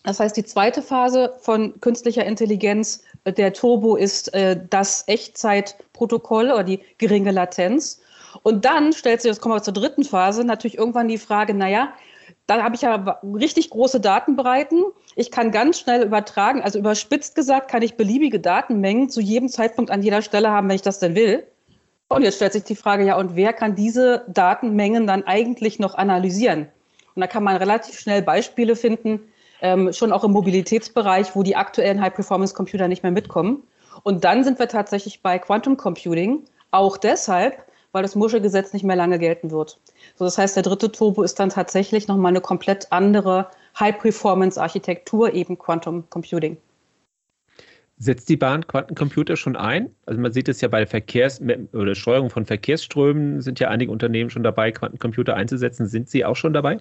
Das 0.05 0.21
heißt, 0.21 0.37
die 0.37 0.45
zweite 0.45 0.83
Phase 0.83 1.35
von 1.41 1.81
künstlicher 1.81 2.27
Intelligenz, 2.27 3.03
äh, 3.25 3.33
der 3.33 3.55
Turbo, 3.55 3.97
ist 3.97 4.33
äh, 4.35 4.61
das 4.69 5.05
Echtzeitprotokoll 5.07 6.51
oder 6.51 6.63
die 6.63 6.81
geringe 6.99 7.31
Latenz. 7.31 8.01
Und 8.43 8.65
dann 8.65 8.93
stellt 8.93 9.23
sich, 9.23 9.31
das 9.31 9.41
kommen 9.41 9.55
wir 9.55 9.63
zur 9.63 9.75
dritten 9.75 10.05
Phase, 10.05 10.45
natürlich 10.45 10.79
irgendwann 10.79 11.09
die 11.09 11.19
Frage, 11.19 11.55
naja, 11.55 11.93
da 12.47 12.63
habe 12.63 12.75
ich 12.75 12.83
ja 12.83 13.21
richtig 13.23 13.71
große 13.71 14.01
Datenbreiten. 14.01 14.85
Ich 15.17 15.31
kann 15.31 15.51
ganz 15.51 15.81
schnell 15.81 16.03
übertragen, 16.03 16.63
also 16.63 16.79
überspitzt 16.79 17.35
gesagt, 17.35 17.71
kann 17.71 17.83
ich 17.83 17.97
beliebige 17.97 18.41
Datenmengen 18.41 19.09
zu 19.09 19.21
jedem 19.21 19.49
Zeitpunkt 19.49 19.91
an 19.91 20.03
jeder 20.03 20.21
Stelle 20.21 20.51
haben, 20.51 20.69
wenn 20.69 20.77
ich 20.77 20.83
das 20.83 20.99
denn 20.99 21.15
will. 21.15 21.47
Und 22.09 22.23
jetzt 22.23 22.37
stellt 22.37 22.53
sich 22.53 22.65
die 22.65 22.77
Frage, 22.77 23.05
ja, 23.05 23.17
und 23.17 23.35
wer 23.35 23.53
kann 23.53 23.75
diese 23.75 24.25
Datenmengen 24.29 25.07
dann 25.07 25.25
eigentlich 25.25 25.79
noch 25.79 25.95
analysieren? 25.95 26.69
Und 27.15 27.21
da 27.21 27.27
kann 27.27 27.45
man 27.45 27.57
relativ 27.57 27.99
schnell 27.99 28.23
Beispiele 28.23 28.77
finden, 28.77 29.21
ähm, 29.63 29.93
schon 29.93 30.13
auch 30.13 30.25
im 30.25 30.33
Mobilitätsbereich, 30.33 31.35
wo 31.35 31.43
die 31.43 31.57
aktuellen 31.57 32.01
High-Performance-Computer 32.01 32.89
nicht 32.89 33.03
mehr 33.03 33.13
mitkommen. 33.13 33.63
Und 34.03 34.25
dann 34.25 34.45
sind 34.45 34.59
wir 34.59 34.69
tatsächlich 34.69 35.23
bei 35.23 35.39
Quantum 35.39 35.77
Computing, 35.77 36.45
auch 36.73 36.97
deshalb, 36.97 37.64
weil 37.95 38.03
das 38.03 38.17
Muschelgesetz 38.17 38.73
nicht 38.73 38.85
mehr 38.85 38.97
lange 38.97 39.21
gelten 39.21 39.53
wird. 39.53 39.79
So, 40.17 40.25
das 40.25 40.37
heißt, 40.37 40.57
der 40.57 40.65
dritte 40.65 40.91
Turbo 40.91 41.23
ist 41.23 41.39
dann 41.39 41.51
tatsächlich 41.51 42.09
nochmal 42.09 42.31
eine 42.31 42.41
komplett 42.41 42.91
andere 42.91 43.47
High-Performance-Architektur, 43.79 45.33
eben 45.33 45.57
Quantum 45.57 46.11
Computing. 46.11 46.57
Setzt 47.97 48.29
die 48.29 48.37
Bahn 48.37 48.67
Quantencomputer 48.67 49.37
schon 49.37 49.55
ein? 49.55 49.95
Also 50.07 50.21
man 50.21 50.33
sieht 50.33 50.49
es 50.49 50.61
ja 50.61 50.67
bei 50.67 50.85
Verkehrs- 50.85 51.41
oder 51.73 51.95
Steuerung 51.95 52.31
von 52.31 52.45
Verkehrsströmen 52.45 53.41
sind 53.41 53.61
ja 53.61 53.69
einige 53.69 53.93
Unternehmen 53.93 54.29
schon 54.29 54.43
dabei, 54.43 54.73
Quantencomputer 54.73 55.37
einzusetzen. 55.37 55.87
Sind 55.87 56.11
Sie 56.11 56.25
auch 56.25 56.35
schon 56.35 56.53
dabei? 56.53 56.79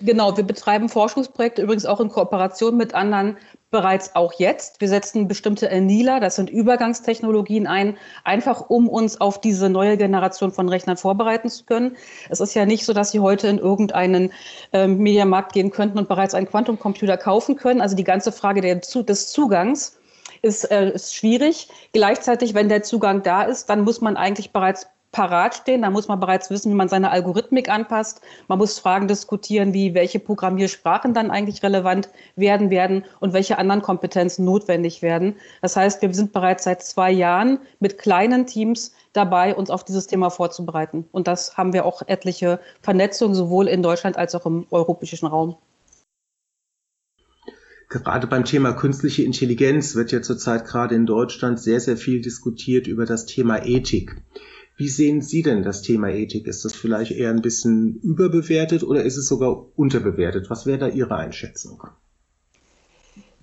Genau, 0.00 0.36
wir 0.36 0.44
betreiben 0.44 0.88
Forschungsprojekte 0.88 1.62
übrigens 1.62 1.86
auch 1.86 2.00
in 2.00 2.08
Kooperation 2.08 2.76
mit 2.76 2.94
anderen 2.94 3.36
bereits 3.70 4.14
auch 4.16 4.32
jetzt. 4.34 4.80
Wir 4.80 4.88
setzen 4.88 5.28
bestimmte 5.28 5.68
ENILA, 5.68 6.20
das 6.20 6.36
sind 6.36 6.50
Übergangstechnologien 6.50 7.66
ein, 7.66 7.96
einfach 8.24 8.70
um 8.70 8.88
uns 8.88 9.20
auf 9.20 9.40
diese 9.40 9.68
neue 9.68 9.96
Generation 9.96 10.52
von 10.52 10.68
Rechnern 10.68 10.96
vorbereiten 10.96 11.48
zu 11.48 11.64
können. 11.64 11.96
Es 12.28 12.40
ist 12.40 12.54
ja 12.54 12.66
nicht 12.66 12.84
so, 12.84 12.92
dass 12.92 13.12
Sie 13.12 13.20
heute 13.20 13.48
in 13.48 13.58
irgendeinen 13.58 14.32
äh, 14.72 14.86
Mediamarkt 14.86 15.52
gehen 15.52 15.70
könnten 15.70 15.98
und 15.98 16.08
bereits 16.08 16.34
einen 16.34 16.48
Quantumcomputer 16.48 17.16
kaufen 17.16 17.56
können. 17.56 17.80
Also 17.80 17.94
die 17.94 18.04
ganze 18.04 18.32
Frage 18.32 18.60
der, 18.60 18.76
des 18.76 19.32
Zugangs 19.32 19.98
ist, 20.42 20.70
äh, 20.70 20.90
ist 20.90 21.14
schwierig. 21.14 21.68
Gleichzeitig, 21.92 22.54
wenn 22.54 22.68
der 22.68 22.82
Zugang 22.82 23.22
da 23.22 23.42
ist, 23.42 23.70
dann 23.70 23.82
muss 23.82 24.00
man 24.00 24.16
eigentlich 24.16 24.52
bereits 24.52 24.86
parat 25.14 25.54
stehen. 25.54 25.82
Da 25.82 25.90
muss 25.90 26.08
man 26.08 26.20
bereits 26.20 26.50
wissen, 26.50 26.70
wie 26.70 26.76
man 26.76 26.88
seine 26.88 27.10
Algorithmik 27.10 27.70
anpasst. 27.70 28.20
Man 28.48 28.58
muss 28.58 28.78
Fragen 28.78 29.08
diskutieren, 29.08 29.72
wie 29.72 29.94
welche 29.94 30.18
Programmiersprachen 30.18 31.14
dann 31.14 31.30
eigentlich 31.30 31.62
relevant 31.62 32.10
werden 32.36 32.68
werden 32.68 33.04
und 33.20 33.32
welche 33.32 33.56
anderen 33.56 33.80
Kompetenzen 33.80 34.44
notwendig 34.44 35.00
werden. 35.00 35.36
Das 35.62 35.76
heißt, 35.76 36.02
wir 36.02 36.12
sind 36.12 36.32
bereits 36.32 36.64
seit 36.64 36.82
zwei 36.82 37.12
Jahren 37.12 37.60
mit 37.78 37.96
kleinen 37.96 38.46
Teams 38.46 38.92
dabei, 39.12 39.54
uns 39.54 39.70
auf 39.70 39.84
dieses 39.84 40.08
Thema 40.08 40.30
vorzubereiten. 40.30 41.06
Und 41.12 41.28
das 41.28 41.56
haben 41.56 41.72
wir 41.72 41.86
auch 41.86 42.02
etliche 42.06 42.58
Vernetzungen 42.82 43.36
sowohl 43.36 43.68
in 43.68 43.82
Deutschland 43.82 44.18
als 44.18 44.34
auch 44.34 44.44
im 44.44 44.66
europäischen 44.70 45.26
Raum. 45.26 45.56
Gerade 47.88 48.26
beim 48.26 48.44
Thema 48.44 48.72
künstliche 48.72 49.22
Intelligenz 49.22 49.94
wird 49.94 50.10
ja 50.10 50.20
zurzeit 50.20 50.64
gerade 50.64 50.96
in 50.96 51.06
Deutschland 51.06 51.60
sehr, 51.60 51.78
sehr 51.78 51.96
viel 51.96 52.20
diskutiert 52.20 52.88
über 52.88 53.04
das 53.04 53.26
Thema 53.26 53.64
Ethik. 53.64 54.16
Wie 54.76 54.88
sehen 54.88 55.22
Sie 55.22 55.42
denn 55.42 55.62
das 55.62 55.82
Thema 55.82 56.08
Ethik? 56.08 56.46
Ist 56.48 56.64
das 56.64 56.74
vielleicht 56.74 57.12
eher 57.12 57.30
ein 57.30 57.42
bisschen 57.42 58.00
überbewertet 58.00 58.82
oder 58.82 59.04
ist 59.04 59.16
es 59.16 59.28
sogar 59.28 59.66
unterbewertet? 59.76 60.50
Was 60.50 60.66
wäre 60.66 60.78
da 60.78 60.88
Ihre 60.88 61.14
Einschätzung? 61.14 61.84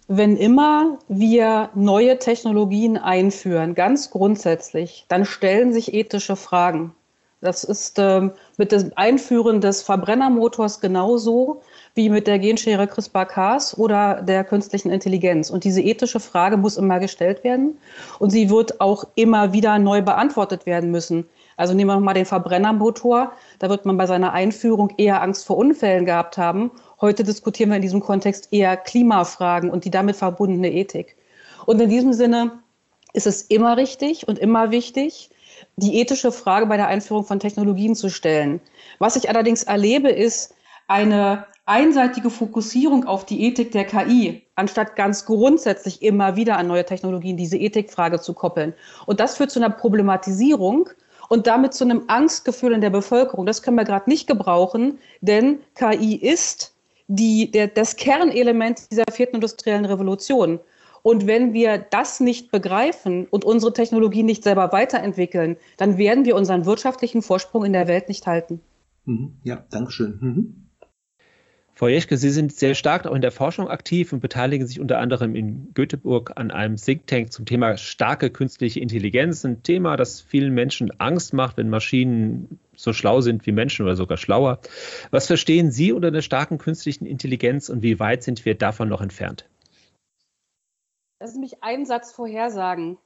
Wenn 0.10 0.36
immer 0.36 1.00
wir 1.08 1.70
neue 1.74 2.20
Technologien 2.20 2.98
einführen, 2.98 3.76
ganz 3.76 4.10
grundsätzlich, 4.10 5.06
dann 5.08 5.24
stellen 5.24 5.72
sich 5.72 5.94
ethische 5.94 6.36
Fragen. 6.36 6.94
Das 7.40 7.64
ist 7.64 7.98
ähm, 7.98 8.34
mit 8.58 8.74
dem 8.74 8.92
Einführen 8.96 9.62
des 9.62 9.82
Verbrennermotors 9.84 10.82
genauso 10.82 11.62
wie 11.94 12.10
mit 12.10 12.28
der 12.28 12.40
Genschere 12.40 12.88
CRISPR-Cas 12.88 13.78
oder 13.78 14.22
der 14.22 14.44
künstlichen 14.44 14.92
Intelligenz. 14.92 15.50
Und 15.50 15.64
diese 15.64 15.82
ethische 15.82 16.20
Frage 16.20 16.58
muss 16.58 16.78
immer 16.78 17.00
gestellt 17.00 17.44
werden 17.44 17.78
und 18.20 18.30
sie 18.30 18.50
wird 18.50 18.80
auch 18.80 19.06
immer 19.16 19.54
wieder 19.54 19.78
neu 19.80 20.02
beantwortet 20.02 20.66
werden 20.66 20.92
müssen. 20.92 21.26
Also 21.58 21.74
nehmen 21.74 21.90
wir 21.90 21.96
nochmal 21.96 22.14
den 22.14 22.26
Verbrennermotor. 22.26 23.34
Da 23.60 23.70
wird 23.70 23.86
man 23.86 23.98
bei 23.98 24.08
seiner 24.08 24.34
Einführung 24.34 24.94
eher 24.98 25.22
Angst 25.22 25.46
vor 25.46 25.58
Unfällen 25.58 26.06
gehabt 26.06 26.38
haben. 26.38 26.72
Heute 27.02 27.24
diskutieren 27.24 27.70
wir 27.70 27.76
in 27.76 27.82
diesem 27.82 28.00
Kontext 28.00 28.48
eher 28.52 28.78
Klimafragen 28.78 29.70
und 29.70 29.86
die 29.86 29.92
damit 29.92 30.16
verbundene 30.16 30.72
Ethik. 30.72 31.16
Und 31.66 31.80
in 31.82 31.90
diesem 31.90 32.14
Sinne 32.14 32.60
ist 33.14 33.28
es 33.28 33.44
immer 33.44 33.78
richtig 33.78 34.28
und 34.28 34.40
immer 34.40 34.72
wichtig, 34.72 35.30
die 35.76 36.00
ethische 36.00 36.32
Frage 36.32 36.66
bei 36.66 36.78
der 36.78 36.88
Einführung 36.88 37.26
von 37.26 37.40
Technologien 37.40 37.96
zu 37.96 38.10
stellen. 38.10 38.62
Was 39.00 39.16
ich 39.16 39.30
allerdings 39.30 39.64
erlebe, 39.64 40.10
ist 40.10 40.56
eine 40.88 41.46
einseitige 41.72 42.30
Fokussierung 42.30 43.06
auf 43.06 43.26
die 43.26 43.46
Ethik 43.46 43.72
der 43.72 43.86
KI, 43.86 44.44
anstatt 44.56 44.98
ganz 44.98 45.26
grundsätzlich 45.26 46.02
immer 46.02 46.36
wieder 46.36 46.58
an 46.58 46.68
neue 46.68 46.86
Technologien 46.86 47.38
diese 47.38 47.58
Ethikfrage 47.58 48.20
zu 48.20 48.34
koppeln. 48.34 48.74
Und 49.06 49.22
das 49.22 49.38
führt 49.38 49.52
zu 49.52 49.60
einer 49.60 49.70
Problematisierung 49.70 50.90
und 51.30 51.48
damit 51.48 51.74
zu 51.74 51.86
einem 51.86 52.04
Angstgefühl 52.08 52.74
in 52.74 52.82
der 52.82 52.90
Bevölkerung. 52.90 53.46
Das 53.46 53.62
können 53.62 53.78
wir 53.78 53.86
gerade 53.86 54.10
nicht 54.10 54.28
gebrauchen, 54.28 55.00
denn 55.22 55.60
KI 55.76 56.18
ist 56.18 56.76
die, 57.08 57.50
der, 57.50 57.70
das 57.70 57.96
Kernelement 57.96 58.92
dieser 58.92 59.06
vierten 59.10 59.36
industriellen 59.36 59.86
Revolution. 59.86 60.60
Und 61.04 61.26
wenn 61.26 61.54
wir 61.54 61.78
das 61.78 62.20
nicht 62.20 62.52
begreifen 62.52 63.28
und 63.28 63.46
unsere 63.46 63.72
Technologie 63.72 64.24
nicht 64.24 64.44
selber 64.44 64.74
weiterentwickeln, 64.74 65.56
dann 65.78 65.98
werden 65.98 66.26
wir 66.26 66.36
unseren 66.36 66.66
wirtschaftlichen 66.66 67.22
Vorsprung 67.22 67.64
in 67.64 67.72
der 67.72 67.88
Welt 67.88 68.10
nicht 68.10 68.28
halten. 68.28 68.60
Mhm. 69.06 69.36
Ja, 69.46 69.64
Dankeschön. 69.70 70.18
Mhm. 70.20 70.71
Frau 71.82 71.88
Jeschke, 71.88 72.16
Sie 72.16 72.30
sind 72.30 72.54
sehr 72.54 72.76
stark 72.76 73.08
auch 73.08 73.16
in 73.16 73.24
der 73.24 73.32
Forschung 73.32 73.68
aktiv 73.68 74.14
und 74.14 74.20
beteiligen 74.20 74.68
sich 74.68 74.80
unter 74.80 75.00
anderem 75.00 75.34
in 75.34 75.74
Göteborg 75.74 76.34
an 76.36 76.52
einem 76.52 76.76
Think 76.76 77.08
Tank 77.08 77.34
zum 77.34 77.48
Thema 77.48 77.76
starke 77.76 78.30
künstliche 78.30 78.80
Intelligenz. 78.80 79.44
Ein 79.44 79.64
Thema, 79.64 79.98
das 79.98 80.22
vielen 80.22 80.54
Menschen 80.54 80.92
Angst 81.00 81.34
macht, 81.34 81.58
wenn 81.58 81.70
Maschinen 81.70 82.60
so 82.76 82.94
schlau 82.94 83.22
sind 83.22 83.48
wie 83.48 83.52
Menschen 83.52 83.84
oder 83.84 83.96
sogar 83.96 84.18
schlauer. 84.18 84.60
Was 85.10 85.26
verstehen 85.26 85.72
Sie 85.72 85.92
unter 85.92 86.12
der 86.12 86.22
starken 86.22 86.60
künstlichen 86.60 87.08
Intelligenz 87.08 87.68
und 87.68 87.82
wie 87.82 88.00
weit 88.00 88.22
sind 88.22 88.46
wir 88.46 88.54
davon 88.54 88.88
noch 88.88 89.02
entfernt? 89.02 89.50
Lassen 91.20 91.34
Sie 91.34 91.40
mich 91.40 91.64
einen 91.64 91.88
Satz 91.88 92.12
vorhersagen. 92.12 93.00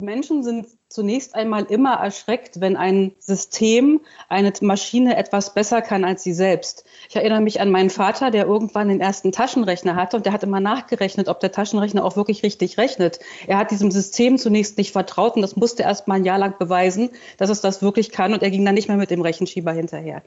Menschen 0.00 0.42
sind 0.42 0.66
zunächst 0.88 1.34
einmal 1.34 1.64
immer 1.64 1.94
erschreckt, 1.94 2.60
wenn 2.60 2.76
ein 2.76 3.12
System, 3.18 4.00
eine 4.30 4.50
Maschine 4.62 5.16
etwas 5.16 5.52
besser 5.52 5.82
kann 5.82 6.04
als 6.04 6.22
sie 6.22 6.32
selbst. 6.32 6.84
Ich 7.10 7.16
erinnere 7.16 7.42
mich 7.42 7.60
an 7.60 7.70
meinen 7.70 7.90
Vater, 7.90 8.30
der 8.30 8.46
irgendwann 8.46 8.88
den 8.88 9.00
ersten 9.00 9.30
Taschenrechner 9.30 9.94
hatte 9.94 10.16
und 10.16 10.24
der 10.24 10.32
hat 10.32 10.42
immer 10.42 10.60
nachgerechnet, 10.60 11.28
ob 11.28 11.40
der 11.40 11.52
Taschenrechner 11.52 12.02
auch 12.02 12.16
wirklich 12.16 12.42
richtig 12.42 12.78
rechnet. 12.78 13.18
Er 13.46 13.58
hat 13.58 13.72
diesem 13.72 13.90
System 13.90 14.38
zunächst 14.38 14.78
nicht 14.78 14.92
vertraut 14.92 15.36
und 15.36 15.42
das 15.42 15.56
musste 15.56 15.82
erst 15.82 16.08
mal 16.08 16.14
ein 16.14 16.24
Jahr 16.24 16.38
lang 16.38 16.56
beweisen, 16.58 17.10
dass 17.36 17.50
es 17.50 17.60
das 17.60 17.82
wirklich 17.82 18.10
kann 18.10 18.32
und 18.32 18.42
er 18.42 18.50
ging 18.50 18.64
dann 18.64 18.74
nicht 18.74 18.88
mehr 18.88 18.96
mit 18.96 19.10
dem 19.10 19.20
Rechenschieber 19.20 19.72
hinterher. 19.72 20.22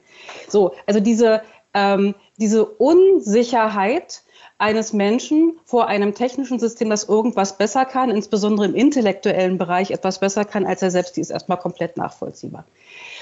So, 0.48 0.72
also 0.86 1.00
diese, 1.00 1.42
ähm, 1.74 2.14
diese 2.36 2.64
Unsicherheit, 2.64 4.22
eines 4.58 4.92
Menschen 4.92 5.58
vor 5.64 5.86
einem 5.86 6.14
technischen 6.14 6.58
System, 6.58 6.90
das 6.90 7.04
irgendwas 7.04 7.56
besser 7.56 7.84
kann, 7.84 8.10
insbesondere 8.10 8.66
im 8.66 8.74
intellektuellen 8.74 9.56
Bereich 9.56 9.92
etwas 9.92 10.18
besser 10.18 10.44
kann 10.44 10.66
als 10.66 10.82
er 10.82 10.90
selbst, 10.90 11.16
die 11.16 11.20
ist 11.20 11.30
erstmal 11.30 11.58
komplett 11.58 11.96
nachvollziehbar. 11.96 12.64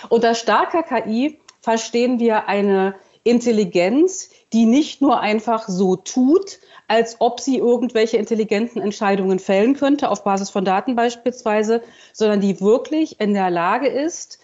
Unter 0.09 0.35
starker 0.35 0.82
KI 0.82 1.38
verstehen 1.61 2.18
wir 2.18 2.48
eine 2.48 2.94
Intelligenz, 3.22 4.30
die 4.52 4.64
nicht 4.64 5.02
nur 5.02 5.20
einfach 5.20 5.68
so 5.68 5.96
tut, 5.96 6.59
als 6.88 7.16
ob 7.18 7.40
sie 7.40 7.59
irgendwelche 7.59 8.16
intelligenten 8.16 8.80
Entscheidungen 8.80 9.38
fällen 9.38 9.74
könnte, 9.74 10.11
auf 10.11 10.24
Basis 10.24 10.48
von 10.48 10.64
Daten 10.64 10.94
beispielsweise, 10.94 11.82
sondern 12.12 12.40
die 12.40 12.61
wirklich 12.61 13.20
in 13.20 13.35
der 13.35 13.50
Lage 13.50 13.88
ist, 13.88 14.38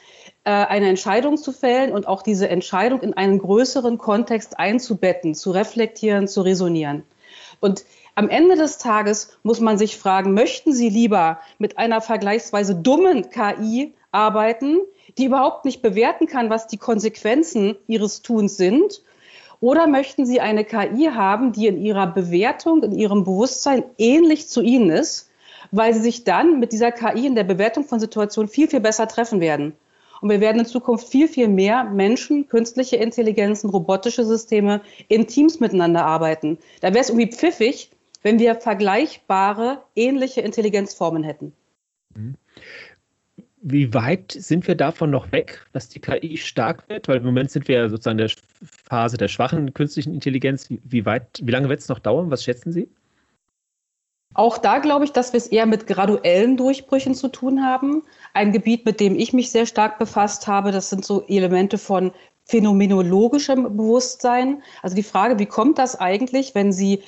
eine 0.44 0.88
Entscheidung 0.88 1.36
zu 1.36 1.52
fällen 1.52 1.92
und 1.92 2.08
auch 2.08 2.22
diese 2.22 2.48
Entscheidung 2.48 3.00
in 3.00 3.14
einen 3.14 3.38
größeren 3.38 3.98
Kontext 3.98 4.58
einzubetten, 4.58 5.34
zu 5.34 5.52
reflektieren, 5.52 6.26
zu 6.26 6.42
resonieren. 6.42 7.04
Und 7.60 7.84
am 8.14 8.28
Ende 8.28 8.56
des 8.56 8.78
Tages 8.78 9.38
muss 9.42 9.60
man 9.60 9.78
sich 9.78 9.96
fragen, 9.96 10.34
möchten 10.34 10.72
Sie 10.72 10.88
lieber 10.88 11.40
mit 11.58 11.78
einer 11.78 12.00
vergleichsweise 12.00 12.74
dummen 12.74 13.30
KI 13.30 13.94
arbeiten, 14.10 14.80
die 15.16 15.26
überhaupt 15.26 15.64
nicht 15.64 15.80
bewerten 15.80 16.26
kann, 16.26 16.50
was 16.50 16.66
die 16.66 16.76
Konsequenzen 16.76 17.76
ihres 17.86 18.22
Tuns 18.22 18.56
sind? 18.56 19.02
Oder 19.60 19.86
möchten 19.86 20.26
Sie 20.26 20.40
eine 20.40 20.64
KI 20.64 21.10
haben, 21.14 21.52
die 21.52 21.68
in 21.68 21.80
ihrer 21.80 22.08
Bewertung, 22.08 22.82
in 22.82 22.92
ihrem 22.92 23.24
Bewusstsein 23.24 23.84
ähnlich 23.96 24.48
zu 24.48 24.60
Ihnen 24.60 24.90
ist, 24.90 25.30
weil 25.70 25.94
Sie 25.94 26.00
sich 26.00 26.24
dann 26.24 26.58
mit 26.58 26.72
dieser 26.72 26.90
KI 26.90 27.26
in 27.26 27.36
der 27.36 27.44
Bewertung 27.44 27.84
von 27.84 28.00
Situationen 28.00 28.50
viel, 28.50 28.68
viel 28.68 28.80
besser 28.80 29.06
treffen 29.06 29.40
werden? 29.40 29.74
Und 30.22 30.30
wir 30.30 30.40
werden 30.40 30.60
in 30.60 30.66
Zukunft 30.66 31.08
viel, 31.08 31.26
viel 31.26 31.48
mehr 31.48 31.82
Menschen, 31.82 32.48
künstliche 32.48 32.94
Intelligenzen, 32.94 33.68
robotische 33.70 34.24
Systeme 34.24 34.80
in 35.08 35.26
Teams 35.26 35.58
miteinander 35.58 36.06
arbeiten. 36.06 36.58
Da 36.80 36.94
wäre 36.94 37.00
es 37.00 37.10
irgendwie 37.10 37.32
pfiffig, 37.32 37.90
wenn 38.22 38.38
wir 38.38 38.54
vergleichbare, 38.54 39.82
ähnliche 39.96 40.40
Intelligenzformen 40.40 41.24
hätten. 41.24 41.52
Mhm. 42.14 42.36
Wie 43.62 43.92
weit 43.94 44.30
sind 44.30 44.68
wir 44.68 44.76
davon 44.76 45.10
noch 45.10 45.32
weg, 45.32 45.66
dass 45.72 45.88
die 45.88 45.98
KI 45.98 46.36
stark 46.36 46.88
wird? 46.88 47.08
Weil 47.08 47.16
im 47.16 47.24
Moment 47.24 47.50
sind 47.50 47.66
wir 47.66 47.76
ja 47.76 47.88
sozusagen 47.88 48.18
in 48.20 48.28
der 48.28 48.36
Phase 48.62 49.16
der 49.16 49.28
schwachen 49.28 49.74
künstlichen 49.74 50.14
Intelligenz. 50.14 50.68
Wie, 50.68 51.04
weit, 51.04 51.40
wie 51.42 51.50
lange 51.50 51.68
wird 51.68 51.80
es 51.80 51.88
noch 51.88 51.98
dauern? 51.98 52.30
Was 52.30 52.44
schätzen 52.44 52.72
Sie? 52.72 52.88
Auch 54.34 54.58
da 54.58 54.78
glaube 54.78 55.04
ich, 55.04 55.12
dass 55.12 55.32
wir 55.32 55.38
es 55.38 55.46
eher 55.46 55.66
mit 55.66 55.86
graduellen 55.86 56.56
Durchbrüchen 56.56 57.14
zu 57.14 57.28
tun 57.28 57.64
haben. 57.64 58.02
Ein 58.32 58.52
Gebiet, 58.52 58.86
mit 58.86 59.00
dem 59.00 59.14
ich 59.14 59.32
mich 59.32 59.50
sehr 59.50 59.66
stark 59.66 59.98
befasst 59.98 60.46
habe, 60.46 60.72
das 60.72 60.90
sind 60.90 61.04
so 61.04 61.22
Elemente 61.26 61.78
von 61.78 62.12
phänomenologischem 62.44 63.76
Bewusstsein. 63.76 64.62
Also 64.82 64.96
die 64.96 65.02
Frage, 65.02 65.38
wie 65.38 65.46
kommt 65.46 65.78
das 65.78 65.98
eigentlich, 65.98 66.54
wenn 66.54 66.72
Sie 66.72 67.02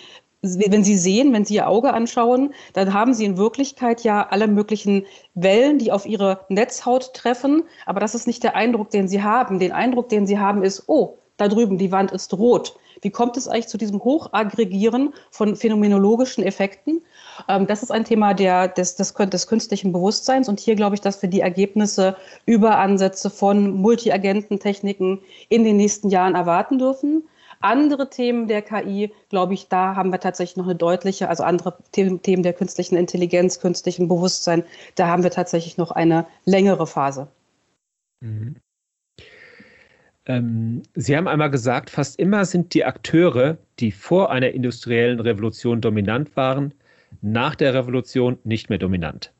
wenn 0.46 0.84
Sie 0.84 0.98
sehen, 0.98 1.32
wenn 1.32 1.46
Sie 1.46 1.54
Ihr 1.54 1.68
Auge 1.68 1.94
anschauen, 1.94 2.52
dann 2.74 2.92
haben 2.92 3.14
Sie 3.14 3.24
in 3.24 3.38
Wirklichkeit 3.38 4.04
ja 4.04 4.26
alle 4.28 4.46
möglichen 4.46 5.06
Wellen, 5.32 5.78
die 5.78 5.90
auf 5.90 6.04
Ihre 6.04 6.40
Netzhaut 6.50 7.14
treffen. 7.14 7.62
Aber 7.86 7.98
das 7.98 8.14
ist 8.14 8.26
nicht 8.26 8.42
der 8.42 8.54
Eindruck, 8.54 8.90
den 8.90 9.08
Sie 9.08 9.22
haben. 9.22 9.58
Den 9.58 9.72
Eindruck, 9.72 10.10
den 10.10 10.26
Sie 10.26 10.38
haben, 10.38 10.62
ist, 10.62 10.84
oh, 10.86 11.16
da 11.36 11.48
drüben, 11.48 11.78
die 11.78 11.92
Wand 11.92 12.12
ist 12.12 12.32
rot. 12.34 12.76
Wie 13.02 13.10
kommt 13.10 13.36
es 13.36 13.48
eigentlich 13.48 13.68
zu 13.68 13.78
diesem 13.78 14.02
Hochaggregieren 14.02 15.12
von 15.30 15.56
phänomenologischen 15.56 16.44
Effekten? 16.44 17.02
Ähm, 17.48 17.66
das 17.66 17.82
ist 17.82 17.90
ein 17.90 18.04
Thema 18.04 18.34
der, 18.34 18.68
des, 18.68 18.96
des, 18.96 19.12
des 19.12 19.46
künstlichen 19.46 19.92
Bewusstseins. 19.92 20.48
Und 20.48 20.60
hier 20.60 20.74
glaube 20.74 20.94
ich, 20.94 21.00
dass 21.00 21.20
wir 21.20 21.28
die 21.28 21.40
Ergebnisse 21.40 22.16
über 22.46 22.78
Ansätze 22.78 23.30
von 23.30 23.70
Multiagententechniken 23.70 25.20
in 25.48 25.64
den 25.64 25.76
nächsten 25.76 26.08
Jahren 26.08 26.34
erwarten 26.34 26.78
dürfen. 26.78 27.24
Andere 27.60 28.10
Themen 28.10 28.46
der 28.46 28.62
KI, 28.62 29.12
glaube 29.30 29.54
ich, 29.54 29.68
da 29.68 29.96
haben 29.96 30.10
wir 30.10 30.20
tatsächlich 30.20 30.56
noch 30.56 30.66
eine 30.66 30.74
deutliche, 30.74 31.30
also 31.30 31.44
andere 31.44 31.78
Themen 31.92 32.42
der 32.42 32.52
künstlichen 32.52 32.96
Intelligenz, 32.96 33.58
künstlichen 33.58 34.06
Bewusstsein, 34.06 34.64
da 34.96 35.06
haben 35.06 35.22
wir 35.22 35.30
tatsächlich 35.30 35.78
noch 35.78 35.90
eine 35.90 36.26
längere 36.44 36.86
Phase. 36.86 37.28
Mhm. 38.20 38.56
Ähm, 40.26 40.82
Sie 40.94 41.16
haben 41.16 41.28
einmal 41.28 41.50
gesagt, 41.50 41.90
fast 41.90 42.18
immer 42.18 42.44
sind 42.44 42.74
die 42.74 42.84
Akteure, 42.84 43.58
die 43.78 43.92
vor 43.92 44.30
einer 44.30 44.50
industriellen 44.50 45.20
Revolution 45.20 45.80
dominant 45.80 46.34
waren, 46.36 46.72
nach 47.20 47.54
der 47.54 47.74
Revolution 47.74 48.38
nicht 48.44 48.70
mehr 48.70 48.78
dominant. 48.78 49.32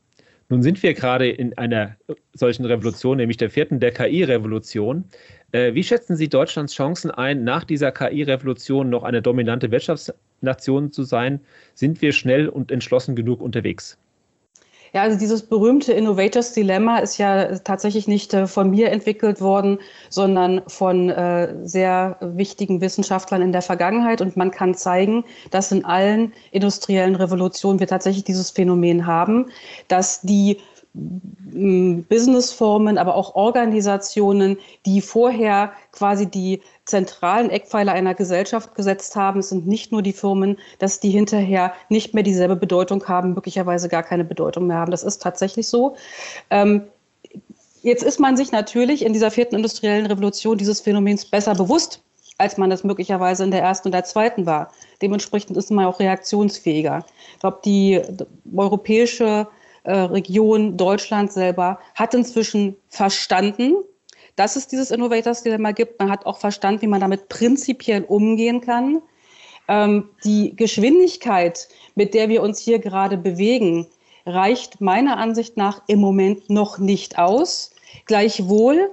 Nun 0.51 0.63
sind 0.63 0.83
wir 0.83 0.93
gerade 0.93 1.29
in 1.31 1.57
einer 1.57 1.97
solchen 2.35 2.67
Revolution, 2.67 3.17
nämlich 3.17 3.39
der 3.39 3.51
vierten, 3.51 3.81
der 3.81 3.93
KI-Revolution. 3.93 5.05
Äh, 5.53 5.75
wie 5.75 5.83
schätzen 5.83 6.17
Sie 6.17 6.29
Deutschlands 6.29 6.75
Chancen 6.75 7.11
ein, 7.11 7.45
nach 7.45 7.65
dieser 7.65 7.91
KI-Revolution 7.91 8.91
noch 8.91 9.05
eine 9.05 9.23
dominante 9.23 9.71
Wirtschaftsnation 9.71 10.93
zu 10.93 11.03
sein? 11.03 11.41
Sind 11.75 12.03
wir 12.03 12.13
schnell 12.13 12.49
und 12.49 12.71
entschlossen 12.71 13.17
genug 13.17 13.41
unterwegs? 13.41 13.99
Ja, 14.95 15.03
also 15.03 15.19
dieses 15.19 15.43
berühmte 15.43 15.93
Innovators 15.93 16.53
Dilemma 16.53 16.99
ist 16.99 17.19
ja 17.19 17.59
tatsächlich 17.59 18.07
nicht 18.07 18.33
äh, 18.33 18.47
von 18.47 18.71
mir 18.71 18.93
entwickelt 18.93 19.41
worden, 19.41 19.81
sondern 20.09 20.63
von 20.69 21.11
äh, 21.11 21.53
sehr 21.67 22.17
wichtigen 22.21 22.81
Wissenschaftlern 22.81 23.43
in 23.43 23.51
der 23.51 23.63
Vergangenheit. 23.63 24.21
Und 24.21 24.37
man 24.37 24.53
kann 24.53 24.75
zeigen, 24.75 25.25
dass 25.51 25.73
in 25.73 25.85
allen 25.85 26.33
industriellen 26.53 27.17
Revolutionen 27.17 27.81
wir 27.81 27.89
tatsächlich 27.89 28.23
dieses 28.23 28.53
Phänomen 28.53 29.05
haben, 29.05 29.47
dass 29.89 30.21
die 30.21 30.59
Businessformen, 30.95 32.99
aber 32.99 33.17
auch 33.17 33.35
Organisationen, 33.35 34.59
die 34.87 35.01
vorher 35.01 35.73
quasi 35.91 36.27
die 36.27 36.63
zentralen 36.85 37.51
Eckpfeiler 37.51 37.93
einer 37.93 38.15
Gesellschaft 38.15 38.77
gesetzt 38.77 39.17
haben. 39.17 39.41
Es 39.41 39.49
sind 39.49 39.67
nicht 39.67 39.91
nur 39.91 40.03
die 40.03 40.13
Firmen, 40.13 40.57
dass 40.79 41.01
die 41.01 41.11
hinterher 41.11 41.73
nicht 41.89 42.15
mehr 42.15 42.23
dieselbe 42.23 42.55
Bedeutung 42.55 43.09
haben, 43.09 43.35
möglicherweise 43.35 43.89
gar 43.89 44.05
keine 44.05 44.25
Bedeutung 44.25 44.69
mehr 44.69 44.77
haben. 44.77 44.93
Das 44.93 45.03
ist 45.03 45.21
tatsächlich 45.21 45.67
so. 45.67 45.97
Ähm, 46.51 46.83
jetzt 47.83 48.05
ist 48.05 48.21
man 48.21 48.37
sich 48.37 48.53
natürlich 48.53 49.05
in 49.05 49.13
dieser 49.13 49.33
vierten 49.33 49.57
industriellen 49.57 50.07
Revolution 50.07 50.59
dieses 50.59 50.81
Phänomens 50.81 51.25
besser 51.25 51.57
bewusst, 51.57 52.03
als 52.39 52.57
man 52.57 52.71
das 52.71 52.85
möglicherweise 52.85 53.43
in 53.43 53.51
der 53.51 53.63
ersten 53.63 53.89
und 53.89 53.93
der 53.93 54.05
zweiten 54.05 54.47
war. 54.47 54.71
Dementsprechend 55.03 55.57
ist 55.57 55.73
man 55.73 55.87
auch 55.87 55.99
reaktionsfähiger. 55.99 57.05
Ich 57.33 57.41
glaube, 57.41 57.59
die 57.65 58.01
europäische 58.55 59.49
Region 59.93 60.77
Deutschland 60.77 61.33
selber 61.33 61.79
hat 61.95 62.15
inzwischen 62.15 62.77
verstanden, 62.89 63.75
dass 64.37 64.57
es 64.57 64.67
dieses 64.67 64.91
Innovators 64.91 65.43
Dilemma 65.43 65.73
gibt. 65.73 65.99
Man 65.99 66.11
hat 66.11 66.27
auch 66.27 66.39
verstanden, 66.39 66.83
wie 66.83 66.87
man 66.87 67.01
damit 67.01 67.29
prinzipiell 67.29 68.03
umgehen 68.03 68.61
kann. 68.61 69.03
Ähm, 69.69 70.11
die 70.25 70.57
Geschwindigkeit, 70.57 71.69
mit 71.95 72.15
der 72.15 72.29
wir 72.29 72.43
uns 72.43 72.59
hier 72.59 72.79
gerade 72.79 73.17
bewegen, 73.17 73.87
reicht 74.27 74.81
meiner 74.81 75.19
Ansicht 75.19 75.57
nach 75.57 75.83
im 75.87 76.01
Moment 76.01 76.51
noch 76.51 76.79
nicht 76.79 77.19
aus. 77.19 77.71
Gleichwohl 78.07 78.91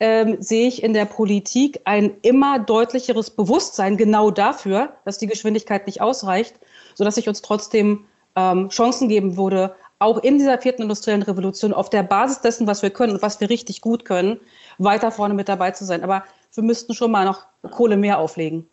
ähm, 0.00 0.36
sehe 0.40 0.66
ich 0.66 0.82
in 0.82 0.94
der 0.94 1.04
Politik 1.04 1.80
ein 1.84 2.16
immer 2.22 2.58
deutlicheres 2.58 3.30
Bewusstsein 3.30 3.96
genau 3.96 4.30
dafür, 4.30 4.94
dass 5.04 5.18
die 5.18 5.26
Geschwindigkeit 5.26 5.86
nicht 5.86 6.00
ausreicht, 6.00 6.54
sodass 6.94 7.16
ich 7.16 7.28
uns 7.28 7.42
trotzdem 7.42 8.06
ähm, 8.34 8.68
Chancen 8.68 9.08
geben 9.08 9.36
würde, 9.36 9.74
auch 10.02 10.22
in 10.22 10.38
dieser 10.38 10.58
vierten 10.58 10.82
industriellen 10.82 11.22
Revolution 11.22 11.72
auf 11.72 11.90
der 11.90 12.02
Basis 12.02 12.40
dessen, 12.40 12.66
was 12.66 12.82
wir 12.82 12.90
können 12.90 13.14
und 13.14 13.22
was 13.22 13.40
wir 13.40 13.48
richtig 13.48 13.80
gut 13.80 14.04
können, 14.04 14.40
weiter 14.78 15.10
vorne 15.10 15.34
mit 15.34 15.48
dabei 15.48 15.70
zu 15.70 15.84
sein. 15.84 16.02
Aber 16.02 16.24
wir 16.54 16.62
müssten 16.62 16.94
schon 16.94 17.10
mal 17.10 17.24
noch 17.24 17.46
Kohle 17.70 17.96
mehr 17.96 18.18
auflegen. 18.18 18.68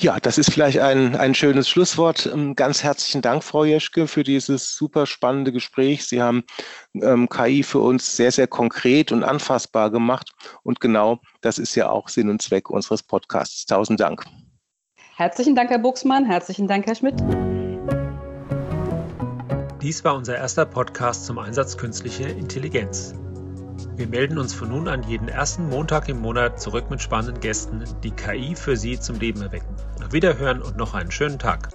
Ja, 0.00 0.20
das 0.20 0.38
ist 0.38 0.52
vielleicht 0.52 0.78
ein, 0.78 1.16
ein 1.16 1.34
schönes 1.34 1.68
Schlusswort. 1.68 2.30
Ähm, 2.32 2.54
ganz 2.54 2.84
herzlichen 2.84 3.20
Dank, 3.20 3.42
Frau 3.42 3.64
Jeschke, 3.64 4.06
für 4.06 4.22
dieses 4.22 4.76
super 4.76 5.06
spannende 5.06 5.50
Gespräch. 5.50 6.06
Sie 6.06 6.22
haben 6.22 6.44
ähm, 6.94 7.28
KI 7.28 7.64
für 7.64 7.80
uns 7.80 8.14
sehr, 8.14 8.30
sehr 8.30 8.46
konkret 8.46 9.10
und 9.10 9.24
anfassbar 9.24 9.90
gemacht. 9.90 10.30
Und 10.62 10.80
genau 10.80 11.18
das 11.40 11.58
ist 11.58 11.74
ja 11.74 11.90
auch 11.90 12.08
Sinn 12.08 12.30
und 12.30 12.40
Zweck 12.40 12.70
unseres 12.70 13.02
Podcasts. 13.02 13.66
Tausend 13.66 13.98
Dank. 13.98 14.24
Herzlichen 15.16 15.56
Dank, 15.56 15.70
Herr 15.70 15.80
Buchsmann. 15.80 16.24
Herzlichen 16.26 16.68
Dank, 16.68 16.86
Herr 16.86 16.94
Schmidt. 16.94 17.20
Dies 19.80 20.04
war 20.04 20.16
unser 20.16 20.36
erster 20.36 20.66
Podcast 20.66 21.24
zum 21.24 21.38
Einsatz 21.38 21.76
künstlicher 21.76 22.28
Intelligenz. 22.28 23.14
Wir 23.94 24.08
melden 24.08 24.38
uns 24.38 24.52
von 24.52 24.70
nun 24.70 24.88
an 24.88 25.04
jeden 25.04 25.28
ersten 25.28 25.68
Montag 25.68 26.08
im 26.08 26.20
Monat 26.20 26.60
zurück 26.60 26.90
mit 26.90 27.00
spannenden 27.00 27.40
Gästen, 27.40 27.84
die 28.02 28.10
KI 28.10 28.56
für 28.56 28.76
Sie 28.76 28.98
zum 28.98 29.20
Leben 29.20 29.40
erwecken. 29.40 29.76
Auf 30.04 30.12
Wiederhören 30.12 30.62
und 30.62 30.76
noch 30.76 30.94
einen 30.94 31.12
schönen 31.12 31.38
Tag. 31.38 31.68